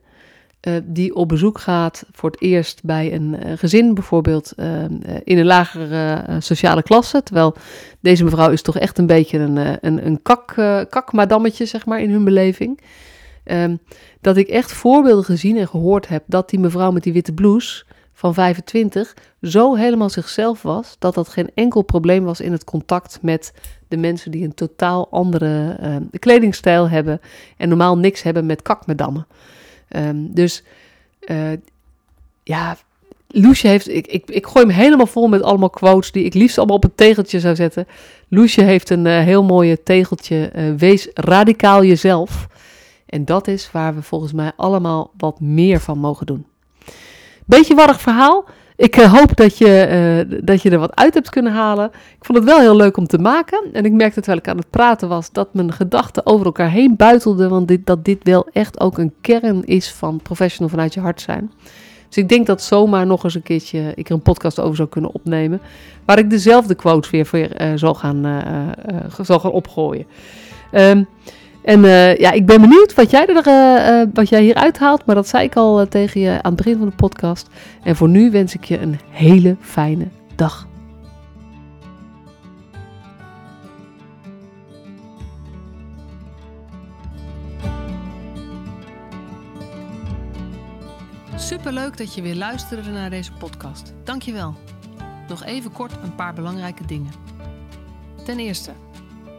Uh, 0.68 0.74
die 0.84 1.14
op 1.14 1.28
bezoek 1.28 1.58
gaat 1.58 2.06
voor 2.12 2.30
het 2.30 2.40
eerst 2.40 2.80
bij 2.84 3.12
een 3.12 3.36
uh, 3.46 3.52
gezin, 3.56 3.94
bijvoorbeeld 3.94 4.52
uh, 4.56 4.82
in 5.24 5.38
een 5.38 5.44
lagere 5.44 6.24
sociale 6.38 6.82
klasse. 6.82 7.22
Terwijl 7.22 7.54
deze 8.00 8.24
mevrouw 8.24 8.50
is 8.50 8.62
toch 8.62 8.78
echt 8.78 8.98
een 8.98 9.06
beetje 9.06 9.38
een, 9.38 9.56
een, 9.86 10.06
een 10.06 10.22
kak, 10.22 10.54
kakmadammetje, 10.90 11.66
zeg 11.66 11.86
maar, 11.86 12.00
in 12.00 12.10
hun 12.10 12.24
beleving. 12.24 12.80
Um, 13.44 13.78
dat 14.20 14.36
ik 14.36 14.48
echt 14.48 14.72
voorbeelden 14.72 15.24
gezien 15.24 15.56
en 15.56 15.68
gehoord 15.68 16.08
heb 16.08 16.22
dat 16.26 16.50
die 16.50 16.58
mevrouw 16.58 16.90
met 16.90 17.02
die 17.02 17.12
witte 17.12 17.32
blouse 17.32 17.84
van 18.24 18.34
25 18.34 19.16
zo 19.42 19.74
helemaal 19.74 20.10
zichzelf 20.10 20.62
was, 20.62 20.96
dat 20.98 21.14
dat 21.14 21.28
geen 21.28 21.50
enkel 21.54 21.82
probleem 21.82 22.24
was 22.24 22.40
in 22.40 22.52
het 22.52 22.64
contact 22.64 23.18
met 23.22 23.52
de 23.88 23.96
mensen 23.96 24.30
die 24.30 24.44
een 24.44 24.54
totaal 24.54 25.08
andere 25.10 25.78
kledingstijl 26.18 26.88
hebben 26.88 27.20
en 27.56 27.68
normaal 27.68 27.98
niks 27.98 28.22
hebben 28.22 28.46
met 28.46 28.62
kakmedammen. 28.62 29.26
Um, 29.96 30.34
dus 30.34 30.62
uh, 31.20 31.52
ja, 32.42 32.76
Loesje 33.28 33.68
heeft. 33.68 33.88
Ik, 33.88 34.06
ik, 34.06 34.30
ik 34.30 34.46
gooi 34.46 34.66
hem 34.66 34.74
helemaal 34.74 35.06
vol 35.06 35.28
met 35.28 35.42
allemaal 35.42 35.70
quotes 35.70 36.12
die 36.12 36.24
ik 36.24 36.34
liefst 36.34 36.58
allemaal 36.58 36.76
op 36.76 36.84
een 36.84 36.94
tegeltje 36.94 37.40
zou 37.40 37.54
zetten. 37.54 37.86
Loesje 38.28 38.62
heeft 38.62 38.90
een 38.90 39.04
uh, 39.04 39.18
heel 39.18 39.44
mooie 39.44 39.82
tegeltje. 39.82 40.74
Wees 40.76 41.08
radicaal 41.14 41.84
jezelf. 41.84 42.48
En 43.06 43.24
dat 43.24 43.48
is 43.48 43.70
waar 43.72 43.94
we 43.94 44.02
volgens 44.02 44.32
mij 44.32 44.52
allemaal 44.56 45.10
wat 45.16 45.40
meer 45.40 45.80
van 45.80 45.98
mogen 45.98 46.26
doen. 46.26 46.46
Beetje 47.44 47.74
warrig 47.74 48.00
verhaal. 48.00 48.44
Ik 48.76 48.96
uh, 48.96 49.12
hoop 49.12 49.36
dat 49.36 49.58
je, 49.58 50.26
uh, 50.30 50.38
dat 50.44 50.62
je 50.62 50.70
er 50.70 50.78
wat 50.78 50.96
uit 50.96 51.14
hebt 51.14 51.30
kunnen 51.30 51.52
halen. 51.52 51.90
Ik 52.18 52.24
vond 52.24 52.38
het 52.38 52.46
wel 52.46 52.58
heel 52.58 52.76
leuk 52.76 52.96
om 52.96 53.06
te 53.06 53.18
maken. 53.18 53.64
En 53.72 53.84
ik 53.84 53.92
merkte 53.92 54.20
terwijl 54.20 54.38
ik 54.38 54.48
aan 54.48 54.56
het 54.56 54.70
praten 54.70 55.08
was 55.08 55.32
dat 55.32 55.54
mijn 55.54 55.72
gedachten 55.72 56.26
over 56.26 56.46
elkaar 56.46 56.70
heen 56.70 56.96
buitelden. 56.96 57.50
Want 57.50 57.68
dit, 57.68 57.86
dat 57.86 58.04
dit 58.04 58.18
wel 58.22 58.48
echt 58.52 58.80
ook 58.80 58.98
een 58.98 59.12
kern 59.20 59.64
is 59.64 59.92
van 59.92 60.20
professional 60.22 60.68
vanuit 60.68 60.94
je 60.94 61.00
hart 61.00 61.20
zijn. 61.20 61.52
Dus 62.08 62.16
ik 62.16 62.28
denk 62.28 62.46
dat 62.46 62.62
zomaar 62.62 63.06
nog 63.06 63.24
eens 63.24 63.34
een 63.34 63.42
keertje 63.42 63.92
ik 63.94 64.08
er 64.08 64.14
een 64.14 64.22
podcast 64.22 64.60
over 64.60 64.76
zou 64.76 64.88
kunnen 64.88 65.14
opnemen. 65.14 65.60
Waar 66.04 66.18
ik 66.18 66.30
dezelfde 66.30 66.74
quotes 66.74 67.10
weer 67.10 67.26
voor 67.26 67.38
uh, 67.38 67.46
zal, 67.74 67.94
gaan, 67.94 68.44
zal 69.22 69.40
gaan 69.40 69.50
opgooien. 69.50 70.06
Um, 70.72 71.06
en 71.64 71.84
uh, 71.84 72.16
ja, 72.16 72.30
ik 72.30 72.46
ben 72.46 72.60
benieuwd 72.60 72.94
wat 72.94 73.10
jij, 73.10 73.26
er, 73.26 73.46
uh, 73.46 74.08
wat 74.14 74.28
jij 74.28 74.42
hier 74.42 74.54
uithaalt. 74.54 75.06
Maar 75.06 75.14
dat 75.14 75.28
zei 75.28 75.44
ik 75.44 75.56
al 75.56 75.88
tegen 75.88 76.20
je 76.20 76.30
aan 76.30 76.52
het 76.52 76.56
begin 76.56 76.78
van 76.78 76.88
de 76.88 76.94
podcast. 76.94 77.48
En 77.82 77.96
voor 77.96 78.08
nu 78.08 78.30
wens 78.30 78.54
ik 78.54 78.64
je 78.64 78.80
een 78.80 78.98
hele 79.10 79.56
fijne 79.60 80.08
dag. 80.34 80.66
Superleuk 91.36 91.96
dat 91.96 92.14
je 92.14 92.22
weer 92.22 92.34
luisterde 92.34 92.90
naar 92.90 93.10
deze 93.10 93.32
podcast. 93.32 93.94
Dankjewel. 94.04 94.54
Nog 95.28 95.44
even 95.44 95.72
kort 95.72 95.92
een 96.02 96.14
paar 96.14 96.34
belangrijke 96.34 96.86
dingen. 96.86 97.12
Ten 98.24 98.38
eerste, 98.38 98.70